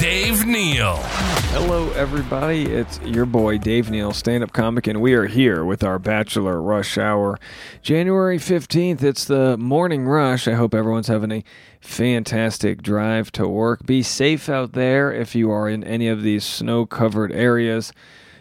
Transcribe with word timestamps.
Dave 0.00 0.46
Neal. 0.46 0.96
Hello, 1.52 1.90
everybody. 1.90 2.64
It's 2.64 2.98
your 3.02 3.26
boy 3.26 3.58
Dave 3.58 3.90
Neal, 3.90 4.14
stand 4.14 4.42
up 4.42 4.50
comic, 4.50 4.86
and 4.86 5.02
we 5.02 5.12
are 5.12 5.26
here 5.26 5.62
with 5.62 5.84
our 5.84 5.98
Bachelor 5.98 6.62
Rush 6.62 6.96
Hour. 6.96 7.38
January 7.82 8.38
15th, 8.38 9.02
it's 9.02 9.26
the 9.26 9.58
morning 9.58 10.06
rush. 10.06 10.48
I 10.48 10.54
hope 10.54 10.74
everyone's 10.74 11.08
having 11.08 11.30
a 11.30 11.44
fantastic 11.82 12.80
drive 12.80 13.30
to 13.32 13.46
work. 13.46 13.84
Be 13.84 14.02
safe 14.02 14.48
out 14.48 14.72
there 14.72 15.12
if 15.12 15.34
you 15.34 15.50
are 15.50 15.68
in 15.68 15.84
any 15.84 16.08
of 16.08 16.22
these 16.22 16.44
snow 16.44 16.86
covered 16.86 17.30
areas. 17.30 17.92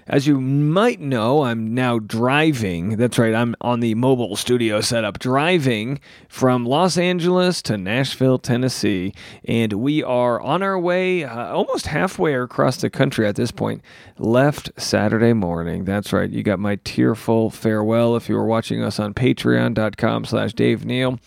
As 0.10 0.26
you 0.26 0.42
might 0.42 1.00
know, 1.00 1.44
I'm 1.44 1.76
now 1.76 2.00
driving. 2.00 2.98
That's 2.98 3.20
right, 3.20 3.36
I'm 3.36 3.56
on 3.62 3.80
the 3.80 3.94
mobile 3.94 4.36
studio 4.36 4.82
setup, 4.82 5.20
driving 5.20 6.00
from 6.28 6.66
Los 6.66 6.98
Angeles 6.98 7.62
to 7.62 7.78
Nashville, 7.78 8.40
Tennessee. 8.40 9.14
And 9.46 9.74
we 9.74 10.02
are 10.02 10.42
on 10.42 10.64
our 10.64 10.80
way 10.80 11.26
uh, 11.26 11.54
almost 11.54 11.86
halfway 11.86 12.34
across 12.34 12.78
the 12.78 12.90
country 12.90 13.28
at 13.28 13.36
this 13.36 13.52
point. 13.52 13.84
Left 14.18 14.72
Saturday 14.82 15.34
morning. 15.34 15.86
That's 15.86 16.12
right, 16.12 16.30
you 16.30 16.42
got 16.42 16.58
my 16.58 16.78
tearful 16.78 17.52
farewell 17.52 18.16
if 18.16 18.28
you 18.28 18.34
were 18.34 18.48
watching 18.48 18.82
us 18.82 19.00
on 19.00 19.14
patreon.com 19.14 20.26
slash 20.26 20.54
Dave 20.54 20.86
Neal. 20.86 21.20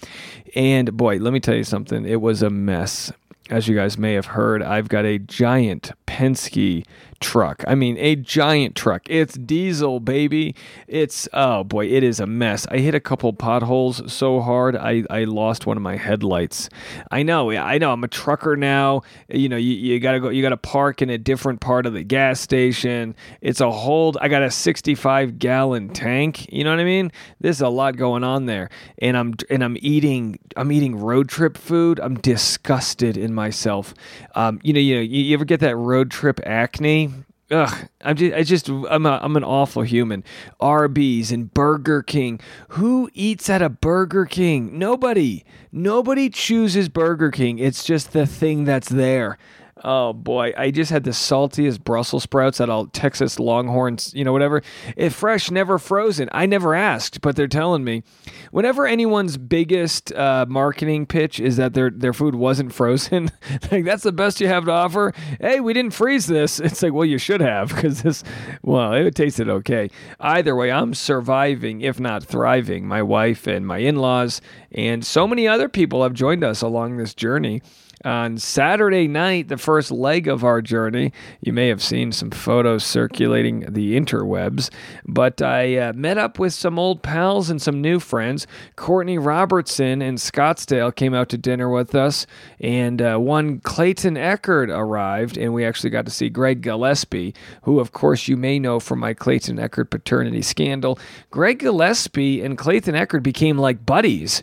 And 0.56 0.96
boy, 0.96 1.18
let 1.18 1.32
me 1.32 1.38
tell 1.38 1.54
you 1.54 1.62
something, 1.62 2.04
it 2.04 2.20
was 2.20 2.42
a 2.42 2.50
mess 2.50 3.12
as 3.50 3.68
you 3.68 3.76
guys 3.76 3.98
may 3.98 4.14
have 4.14 4.26
heard, 4.26 4.62
I've 4.62 4.88
got 4.88 5.04
a 5.04 5.18
giant 5.18 5.92
Penske 6.06 6.84
truck. 7.22 7.64
I 7.66 7.74
mean, 7.74 7.96
a 7.98 8.16
giant 8.16 8.74
truck. 8.74 9.02
It's 9.08 9.34
diesel, 9.34 10.00
baby. 10.00 10.54
It's, 10.86 11.28
oh 11.32 11.64
boy, 11.64 11.86
it 11.86 12.02
is 12.02 12.20
a 12.20 12.26
mess. 12.26 12.66
I 12.70 12.78
hit 12.78 12.94
a 12.94 13.00
couple 13.00 13.32
potholes 13.32 14.12
so 14.12 14.40
hard, 14.40 14.76
I, 14.76 15.04
I 15.08 15.24
lost 15.24 15.66
one 15.66 15.76
of 15.76 15.82
my 15.82 15.96
headlights. 15.96 16.68
I 17.10 17.22
know, 17.22 17.50
I 17.50 17.78
know, 17.78 17.92
I'm 17.92 18.04
a 18.04 18.08
trucker 18.08 18.56
now. 18.56 19.02
You 19.28 19.48
know, 19.48 19.56
you, 19.56 19.74
you 19.74 20.00
gotta 20.00 20.20
go, 20.20 20.28
you 20.28 20.42
gotta 20.42 20.56
park 20.56 21.00
in 21.00 21.08
a 21.08 21.18
different 21.18 21.60
part 21.60 21.86
of 21.86 21.94
the 21.94 22.02
gas 22.02 22.40
station. 22.40 23.14
It's 23.40 23.60
a 23.60 23.70
hold, 23.70 24.18
I 24.20 24.28
got 24.28 24.42
a 24.42 24.50
65 24.50 25.38
gallon 25.38 25.88
tank. 25.90 26.52
You 26.52 26.64
know 26.64 26.70
what 26.70 26.80
I 26.80 26.84
mean? 26.84 27.12
There's 27.40 27.60
a 27.60 27.68
lot 27.68 27.96
going 27.96 28.24
on 28.24 28.46
there. 28.46 28.68
And 28.98 29.16
I'm, 29.16 29.34
and 29.48 29.62
I'm 29.62 29.76
eating, 29.80 30.38
I'm 30.56 30.72
eating 30.72 30.96
road 30.96 31.28
trip 31.28 31.56
food. 31.56 32.00
I'm 32.00 32.16
disgusted 32.16 33.16
in 33.16 33.32
myself. 33.34 33.94
Um, 34.34 34.60
you 34.62 34.72
know, 34.72 34.80
you 34.80 34.96
know, 34.96 35.00
you, 35.00 35.22
you 35.22 35.34
ever 35.34 35.44
get 35.44 35.60
that 35.60 35.76
road 35.76 36.10
trip 36.10 36.40
acne? 36.44 37.11
Ugh, 37.52 37.88
I'm 38.00 38.16
just, 38.16 38.34
I 38.34 38.42
just, 38.42 38.68
I'm, 38.68 39.04
a, 39.04 39.20
I'm 39.22 39.36
an 39.36 39.44
awful 39.44 39.82
human. 39.82 40.24
Arby's 40.58 41.30
and 41.30 41.52
Burger 41.52 42.02
King. 42.02 42.40
Who 42.70 43.10
eats 43.12 43.50
at 43.50 43.60
a 43.60 43.68
Burger 43.68 44.24
King? 44.24 44.78
Nobody. 44.78 45.44
Nobody 45.70 46.30
chooses 46.30 46.88
Burger 46.88 47.30
King. 47.30 47.58
It's 47.58 47.84
just 47.84 48.12
the 48.12 48.26
thing 48.26 48.64
that's 48.64 48.88
there. 48.88 49.36
Oh 49.84 50.12
boy, 50.12 50.52
I 50.56 50.70
just 50.70 50.92
had 50.92 51.02
the 51.02 51.10
saltiest 51.10 51.82
Brussels 51.82 52.22
sprouts 52.22 52.60
at 52.60 52.70
all 52.70 52.86
Texas 52.86 53.40
Longhorns, 53.40 54.12
you 54.14 54.22
know, 54.24 54.32
whatever. 54.32 54.62
If 54.96 55.14
fresh, 55.14 55.50
never 55.50 55.78
frozen. 55.78 56.28
I 56.30 56.46
never 56.46 56.74
asked, 56.74 57.20
but 57.20 57.34
they're 57.34 57.48
telling 57.48 57.82
me. 57.82 58.04
Whenever 58.52 58.86
anyone's 58.86 59.36
biggest 59.36 60.12
uh, 60.12 60.46
marketing 60.48 61.06
pitch 61.06 61.40
is 61.40 61.56
that 61.56 61.74
their 61.74 61.90
their 61.90 62.12
food 62.12 62.36
wasn't 62.36 62.72
frozen, 62.72 63.32
like 63.72 63.84
that's 63.84 64.04
the 64.04 64.12
best 64.12 64.40
you 64.40 64.46
have 64.46 64.66
to 64.66 64.70
offer. 64.70 65.12
Hey, 65.40 65.58
we 65.58 65.72
didn't 65.72 65.94
freeze 65.94 66.26
this. 66.26 66.60
It's 66.60 66.82
like, 66.82 66.92
well, 66.92 67.04
you 67.04 67.18
should 67.18 67.40
have 67.40 67.70
because 67.74 68.02
this, 68.02 68.22
well, 68.62 68.92
it 68.92 69.14
tasted 69.16 69.48
okay. 69.48 69.90
Either 70.20 70.54
way, 70.54 70.70
I'm 70.70 70.94
surviving, 70.94 71.80
if 71.80 71.98
not 71.98 72.22
thriving. 72.22 72.86
My 72.86 73.02
wife 73.02 73.48
and 73.48 73.66
my 73.66 73.78
in-laws 73.78 74.40
and 74.70 75.04
so 75.04 75.26
many 75.26 75.48
other 75.48 75.68
people 75.68 76.04
have 76.04 76.14
joined 76.14 76.44
us 76.44 76.62
along 76.62 76.96
this 76.96 77.14
journey 77.14 77.62
on 78.04 78.38
Saturday 78.38 79.08
night, 79.08 79.48
the 79.48 79.56
first 79.56 79.90
leg 79.90 80.28
of 80.28 80.44
our 80.44 80.60
journey. 80.62 81.12
You 81.40 81.52
may 81.52 81.68
have 81.68 81.82
seen 81.82 82.12
some 82.12 82.30
photos 82.30 82.84
circulating 82.84 83.60
the 83.72 83.98
interwebs, 83.98 84.70
but 85.06 85.40
I 85.42 85.76
uh, 85.76 85.92
met 85.92 86.18
up 86.18 86.38
with 86.38 86.52
some 86.52 86.78
old 86.78 87.02
pals 87.02 87.50
and 87.50 87.60
some 87.60 87.80
new 87.80 88.00
friends. 88.00 88.46
Courtney 88.76 89.18
Robertson 89.18 90.02
in 90.02 90.16
Scottsdale 90.16 90.94
came 90.94 91.14
out 91.14 91.28
to 91.30 91.38
dinner 91.38 91.68
with 91.68 91.94
us, 91.94 92.26
and 92.60 93.00
uh, 93.00 93.18
one 93.18 93.60
Clayton 93.60 94.14
Echard 94.14 94.68
arrived, 94.68 95.36
and 95.36 95.54
we 95.54 95.64
actually 95.64 95.90
got 95.90 96.04
to 96.06 96.10
see 96.10 96.28
Greg 96.28 96.62
Gillespie, 96.62 97.34
who, 97.62 97.80
of 97.80 97.92
course, 97.92 98.28
you 98.28 98.36
may 98.36 98.58
know 98.58 98.80
from 98.80 98.98
my 98.98 99.14
Clayton 99.14 99.56
Echard 99.56 99.90
paternity 99.90 100.42
scandal. 100.42 100.98
Greg 101.30 101.58
Gillespie 101.58 102.42
and 102.42 102.58
Clayton 102.58 102.94
Echard 102.94 103.22
became 103.22 103.58
like 103.58 103.84
buddies. 103.84 104.42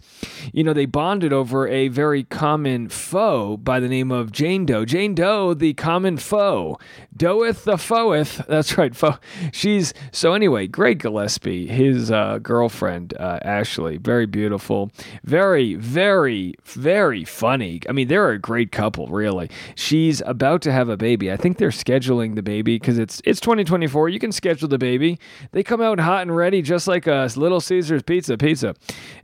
You 0.54 0.64
know, 0.64 0.74
they 0.74 0.86
bonded 0.86 1.34
over 1.34 1.68
a 1.68 1.88
very 1.88 2.24
common 2.24 2.90
foe 2.90 3.49
by 3.58 3.80
the 3.80 3.88
name 3.88 4.12
of 4.12 4.32
Jane 4.32 4.66
Doe. 4.66 4.86
Jane 4.86 5.16
Doe, 5.16 5.54
the 5.54 5.74
common 5.74 6.18
foe. 6.18 6.80
Doeth 7.16 7.64
the 7.64 7.78
foeth. 7.78 8.46
That's 8.48 8.78
right, 8.78 8.96
foe. 8.96 9.18
She's 9.52 9.94
so 10.12 10.34
anyway. 10.34 10.68
Greg 10.68 11.00
Gillespie, 11.00 11.68
his 11.68 12.12
uh, 12.12 12.40
girlfriend 12.40 13.14
uh, 13.20 13.40
Ashley, 13.44 13.98
very 13.98 14.26
beautiful, 14.26 14.92
very, 15.24 15.76
very, 15.76 16.56
very 16.64 17.24
funny. 17.26 17.82
I 17.88 17.92
mean, 17.92 18.08
they're 18.08 18.32
a 18.32 18.40
great 18.40 18.72
couple, 18.72 19.08
really. 19.08 19.50
She's 19.76 20.22
about 20.26 20.62
to 20.64 20.72
have 20.72 20.90
a 20.90 20.98
baby. 20.98 21.32
I 21.32 21.38
think 21.38 21.58
they're 21.58 21.70
scheduling 21.70 22.36
the 22.36 22.42
baby 22.44 22.76
because 22.78 22.98
it's 22.98 23.22
it's 23.26 23.40
2024. 23.40 24.10
You 24.10 24.20
can 24.20 24.32
schedule 24.32 24.68
the 24.68 24.78
baby. 24.78 25.20
They 25.52 25.64
come 25.64 25.82
out 25.82 26.00
hot 26.00 26.24
and 26.24 26.36
ready, 26.36 26.62
just 26.62 26.88
like 26.88 27.08
a 27.08 27.30
Little 27.36 27.62
Caesars 27.62 28.04
Pizza. 28.04 28.38
Pizza. 28.38 28.76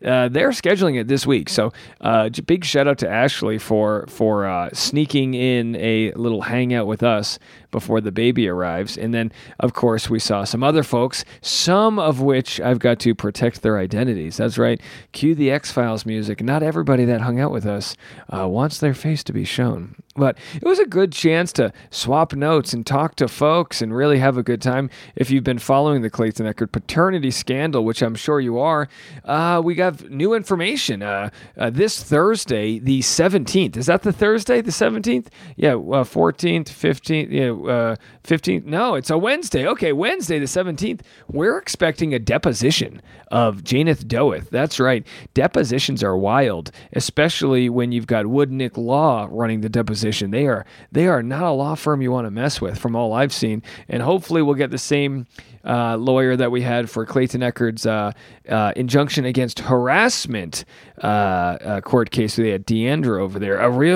Uh, 0.04 0.30
they're 0.30 0.50
scheduling 0.50 1.00
it 1.00 1.08
this 1.08 1.26
week. 1.26 1.50
So, 1.50 1.72
uh, 2.02 2.30
big 2.46 2.66
shout 2.66 2.88
out 2.88 2.98
to 3.00 3.10
Ashley 3.10 3.58
for 3.58 4.06
for 4.16 4.46
uh, 4.46 4.70
sneaking 4.72 5.34
in 5.34 5.76
a 5.76 6.14
little 6.14 6.44
hangout 6.44 6.88
with 6.88 7.04
us 7.04 7.38
before 7.70 8.00
the 8.00 8.12
baby 8.14 8.48
arrives. 8.48 8.98
And 8.98 9.14
then, 9.14 9.30
of 9.60 9.74
course, 9.74 10.10
we 10.10 10.20
saw 10.20 10.46
some 10.46 10.64
other 10.64 10.84
folks, 10.84 11.26
some 11.42 12.00
of 12.00 12.22
which 12.22 12.62
I've 12.62 12.80
got 12.80 13.02
to 13.02 13.14
protect 13.14 13.62
their 13.62 13.78
identities. 13.78 14.38
That's 14.38 14.58
right. 14.58 14.80
Cue 15.12 15.36
the 15.36 15.52
X 15.52 15.74
Files 15.74 16.06
music. 16.06 16.42
Not 16.42 16.64
everybody 16.64 17.04
that 17.04 17.20
hung 17.20 17.42
out 17.42 17.52
with 17.52 17.66
us 17.66 17.98
uh, 18.30 18.48
wants 18.48 18.78
their 18.80 18.94
face 18.94 19.22
to 19.26 19.34
be 19.34 19.44
shown. 19.44 19.96
But 20.18 20.38
it 20.56 20.64
was 20.64 20.80
a 20.80 20.86
good 20.86 21.12
chance 21.12 21.52
to 21.54 21.74
swap 21.90 22.34
notes 22.34 22.72
and 22.72 22.86
talk 22.86 23.16
to 23.18 23.28
folks 23.28 23.82
and 23.82 23.94
really 23.94 24.20
have 24.20 24.38
a 24.38 24.44
good 24.44 24.62
time. 24.62 24.90
If 25.18 25.30
you've 25.30 25.44
been 25.44 25.60
following 25.60 26.04
the 26.04 26.10
Clayton 26.10 26.46
Echard 26.46 26.72
paternity 26.72 27.32
scandal, 27.32 27.84
which 27.84 28.02
I'm 28.02 28.16
sure 28.16 28.40
you 28.40 28.58
are, 28.58 28.88
uh, 29.26 29.62
we 29.62 29.76
got 29.76 30.10
new 30.10 30.34
information. 30.34 31.04
Uh, 31.04 31.32
uh, 31.58 31.70
this 31.70 32.02
Thursday, 32.02 32.80
the 32.80 33.02
17th, 33.02 33.76
is 33.76 33.88
that 33.88 34.04
the 34.06 34.14
Thursday, 34.14 34.62
the 34.62 34.72
17th? 34.72 35.28
Yeah, 35.58 35.72
14th, 35.74 36.70
15th, 36.70 37.32
yeah, 37.32 37.52
uh, 37.52 37.96
15th. 38.24 38.64
No, 38.64 38.96
it's 38.96 39.10
a 39.10 39.18
Wednesday. 39.18 39.68
Okay, 39.68 39.92
Wednesday, 39.92 40.40
the 40.40 40.46
17th. 40.46 41.02
We're 41.28 41.58
expecting 41.58 42.14
a 42.14 42.20
deposition 42.20 43.02
of 43.32 43.64
Janeth 43.64 44.06
Doeth. 44.06 44.50
That's 44.50 44.80
right. 44.80 45.06
Depositions 45.34 46.04
are 46.04 46.16
wild, 46.16 46.72
especially 46.94 47.70
when 47.70 47.92
you've 47.92 48.08
got 48.08 48.26
Woodnick 48.26 48.78
Law 48.78 49.28
running 49.30 49.62
the 49.62 49.70
deposition. 49.70 50.32
They 50.32 50.48
are 50.48 50.66
they 50.92 51.08
are 51.08 51.24
not 51.24 51.44
a 51.44 51.52
law 51.52 51.76
firm 51.76 52.02
you 52.02 52.12
want 52.12 52.28
to 52.28 52.32
mess 52.32 52.62
with, 52.62 52.78
from 52.78 52.96
all 52.96 53.14
I've 53.14 53.34
seen. 53.34 53.64
And 53.90 54.02
hopefully, 54.02 54.42
we'll 54.42 54.56
get 54.56 54.72
the 54.72 54.78
same 54.78 55.28
uh, 55.66 55.98
lawyer 55.98 56.36
that 56.36 56.52
we 56.52 56.62
had 56.62 56.90
for 56.90 57.06
Clayton 57.06 57.42
Echard's 57.42 57.86
uh, 57.86 58.12
uh, 58.48 58.74
injunction 58.76 59.26
against 59.26 59.60
harassment 59.60 60.64
uh, 61.02 61.08
uh, 61.08 61.82
court 61.82 62.12
case. 62.12 62.36
They 62.36 62.52
had 62.52 62.66
Deandra 62.66 63.20
over 63.20 63.40
there, 63.40 63.58
a 63.58 63.70
real 63.70 63.95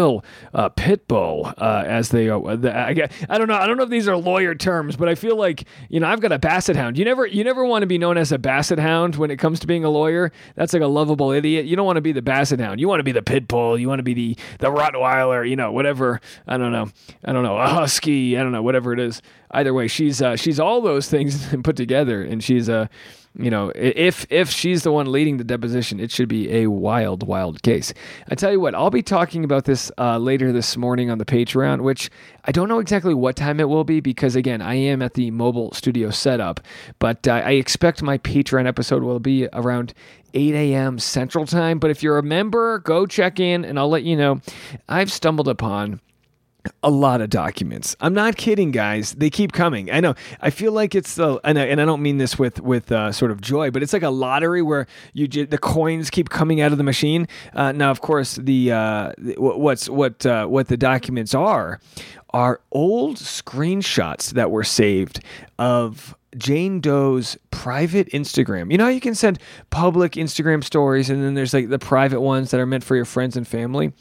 uh, 0.54 0.70
pit 0.70 1.08
bull, 1.08 1.54
as 1.58 2.10
they. 2.10 2.28
The, 2.28 2.74
I, 2.76 3.10
I 3.30 3.38
don't 3.38 3.48
know. 3.48 3.56
I 3.56 3.68
don't 3.68 3.78
know 3.78 3.84
if 3.84 3.90
these 3.90 4.08
are 4.08 4.18
lawyer 4.18 4.56
terms, 4.56 4.96
but 4.96 5.10
I 5.10 5.16
feel 5.16 5.36
like 5.36 5.66
you 5.90 6.00
know 6.00 6.08
I've 6.08 6.22
got 6.22 6.32
a 6.32 6.40
basset 6.40 6.76
hound. 6.76 6.98
You 6.98 7.06
never 7.06 7.26
you 7.26 7.44
never 7.44 7.66
want 7.66 7.84
to 7.84 7.88
be 7.88 7.98
known 7.98 8.18
as 8.18 8.32
a 8.32 8.38
basset 8.38 8.80
hound 8.80 9.16
when 9.16 9.32
it 9.32 9.38
comes 9.38 9.60
to 9.62 9.68
being 9.68 9.84
a 9.84 9.90
lawyer. 9.90 10.32
That's 10.56 10.74
like 10.74 10.82
a 10.82 10.88
lovable 10.88 11.32
idiot. 11.32 11.66
You 11.66 11.76
don't 11.76 11.86
want 11.86 11.98
to 11.98 12.02
be 12.02 12.12
the 12.12 12.22
basset 12.22 12.60
hound. 12.60 12.80
You 12.80 12.88
want 12.88 13.00
to 13.00 13.04
be 13.04 13.12
the 13.12 13.24
pit 13.24 13.48
bull. 13.48 13.78
You 13.78 13.88
want 13.88 14.00
to 14.00 14.04
be 14.04 14.14
the 14.14 14.38
the 14.60 14.68
Rottweiler. 14.68 15.48
You 15.48 15.56
know 15.56 15.72
whatever. 15.72 16.22
I 16.48 16.58
don't 16.58 16.72
know. 16.72 16.90
I 17.24 17.34
don't 17.34 17.44
know 17.44 17.58
a 17.58 17.68
husky. 17.68 18.38
I 18.38 18.44
don't 18.44 18.52
know 18.52 18.64
whatever 18.64 18.94
it 18.94 19.00
is 19.00 19.22
either 19.52 19.74
way, 19.74 19.88
she's 19.88 20.22
uh, 20.22 20.36
she's 20.36 20.60
all 20.60 20.82
those 20.82 21.10
things 21.10 21.48
put 21.64 21.76
together, 21.76 22.22
and 22.22 22.44
she's 22.44 22.70
a 22.70 22.90
you 23.38 23.50
know, 23.50 23.72
if 23.76 24.26
if 24.30 24.50
she's 24.50 24.84
the 24.84 24.92
one 24.92 25.12
leading 25.12 25.38
the 25.38 25.44
deposition, 25.44 26.00
it 26.00 26.12
should 26.12 26.28
be 26.28 26.52
a 26.52 26.68
wild, 26.68 27.24
wild 27.28 27.62
case. 27.62 27.94
I 28.30 28.36
tell 28.36 28.52
you 28.52 28.60
what, 28.60 28.74
I'll 28.74 28.90
be 28.90 29.04
talking 29.04 29.44
about 29.44 29.66
this 29.66 29.92
uh, 29.98 30.18
later 30.18 30.52
this 30.52 30.76
morning 30.76 31.12
on 31.12 31.20
the 31.20 31.26
Patreon, 31.26 31.82
which 31.82 32.10
I 32.46 32.52
don't 32.52 32.68
know 32.68 32.80
exactly 32.80 33.14
what 33.14 33.36
time 33.36 33.60
it 33.60 33.70
will 33.70 33.84
be 33.84 34.00
because 34.00 34.36
again, 34.36 34.62
I 34.62 34.76
am 34.76 35.02
at 35.02 35.14
the 35.14 35.30
mobile 35.32 35.72
studio 35.74 36.10
setup, 36.10 36.60
but 36.98 37.28
uh, 37.28 37.34
I 37.46 37.52
expect 37.52 38.02
my 38.02 38.18
Patreon 38.18 38.66
episode 38.66 39.04
will 39.04 39.20
be 39.20 39.48
around 39.54 39.94
8 40.34 40.54
a.m. 40.56 41.00
Central 41.00 41.46
Time. 41.46 41.80
But 41.80 41.92
if 41.92 42.04
you're 42.04 42.18
a 42.18 42.24
member, 42.24 42.80
go 42.80 43.06
check 43.06 43.40
in 43.40 43.64
and 43.64 43.78
I'll 43.80 43.90
let 43.90 44.04
you 44.04 44.16
know. 44.16 44.42
I've 44.88 45.12
stumbled 45.12 45.48
upon 45.48 46.02
a 46.84 46.90
lot 46.90 47.22
of 47.22 47.30
documents. 47.30 47.96
I'm 48.02 48.14
not 48.14 48.36
kidding, 48.38 48.72
guys. 48.72 49.14
They 49.14 49.30
keep 49.30 49.52
coming. 49.54 49.92
I 49.92 50.00
know. 50.00 50.16
I 50.42 50.50
feel 50.50 50.72
like 50.72 50.94
it's 50.94 51.16
the 51.16 51.40
and 51.44 51.58
I, 51.58 51.66
and 51.66 51.82
I 51.82 51.86
don't 51.86 52.02
mean 52.02 52.18
this 52.18 52.38
with 52.38 52.62
with 52.62 52.92
uh, 52.92 53.12
sort 53.12 53.32
of 53.32 53.42
joy, 53.42 53.72
but 53.72 53.82
it's 53.82 53.94
like 53.94 54.04
a 54.04 54.10
lottery 54.10 54.62
where 54.62 54.88
you 55.14 55.28
the 55.28 55.58
coins 55.58 56.10
keep 56.10 56.30
coming 56.30 56.62
out 56.62 56.72
of 56.72 56.78
the 56.78 56.84
machine. 56.84 57.28
Uh, 57.54 57.72
now, 57.72 57.92
of 57.92 58.02
course, 58.02 58.36
the 58.36 58.72
uh, 58.72 59.14
what's 59.38 59.90
what 59.90 60.26
uh, 60.26 60.48
what 60.48 60.68
the 60.68 60.78
documents 60.78 61.34
are 61.34 61.80
are 62.32 62.62
old 62.72 63.18
screenshots 63.18 64.32
that 64.32 64.52
were 64.52 64.64
saved 64.64 65.22
of 65.58 66.16
Jane 66.38 66.80
Doe's 66.80 67.38
private 67.50 68.08
Instagram. 68.10 68.72
You 68.72 68.78
know 68.78 68.88
you 68.88 69.02
can 69.02 69.16
send 69.16 69.40
public 69.70 70.14
Instagram 70.14 70.64
stories 70.64 71.10
and 71.10 71.24
then 71.24 71.34
there's 71.34 71.54
like 71.54 71.70
the 71.70 71.80
private 71.80 72.22
ones 72.22 72.52
that 72.52 72.60
are 72.60 72.66
meant 72.66 72.84
for 72.84 72.96
your 72.96 73.06
friends 73.06 73.36
and 73.36 73.48
family? 73.48 73.94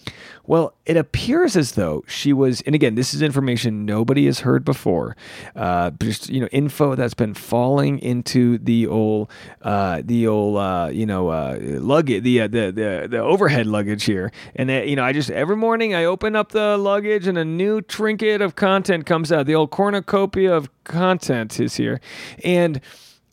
Well, 0.49 0.73
it 0.87 0.97
appears 0.97 1.59
as 1.59 1.73
though 1.73 2.05
she 2.09 2.33
was, 2.33 2.63
and 2.63 2.75
again, 2.75 2.95
this 2.95 3.13
is 3.13 3.21
information 3.21 3.85
nobody 3.85 4.25
has 4.25 4.41
heard 4.41 4.65
before. 4.65 5.15
Uh, 5.55 5.91
just 5.91 6.31
you 6.31 6.41
know, 6.41 6.47
info 6.47 6.95
that's 6.95 7.13
been 7.13 7.35
falling 7.35 7.99
into 7.99 8.57
the 8.57 8.87
old, 8.87 9.31
uh, 9.61 10.01
the 10.03 10.27
old, 10.27 10.57
uh, 10.57 10.89
you 10.91 11.05
know, 11.05 11.29
uh, 11.29 11.59
luggage, 11.61 12.23
the, 12.23 12.41
uh, 12.41 12.49
the 12.49 12.73
the 12.73 13.09
the 13.11 13.19
overhead 13.19 13.67
luggage 13.67 14.05
here. 14.05 14.33
And 14.57 14.71
uh, 14.71 14.85
you 14.85 14.97
know, 14.97 15.05
I 15.05 15.13
just 15.13 15.31
every 15.31 15.57
morning 15.57 15.95
I 15.95 16.05
open 16.05 16.35
up 16.35 16.53
the 16.53 16.79
luggage 16.79 17.27
and 17.27 17.37
a 17.37 17.45
new 17.45 17.83
trinket 17.83 18.41
of 18.41 18.57
content 18.57 19.05
comes 19.05 19.31
out. 19.31 19.45
The 19.45 19.55
old 19.55 19.71
cornucopia 19.71 20.57
of 20.57 20.71
content 20.85 21.61
is 21.61 21.77
here, 21.77 22.01
and 22.43 22.81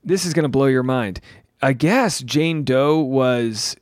this 0.03 0.25
is 0.25 0.33
going 0.33 0.44
to 0.44 0.50
blow 0.50 0.65
your 0.65 0.83
mind. 0.83 1.21
I 1.62 1.71
guess 1.71 2.19
Jane 2.19 2.65
Doe 2.65 3.00
was 3.00 3.77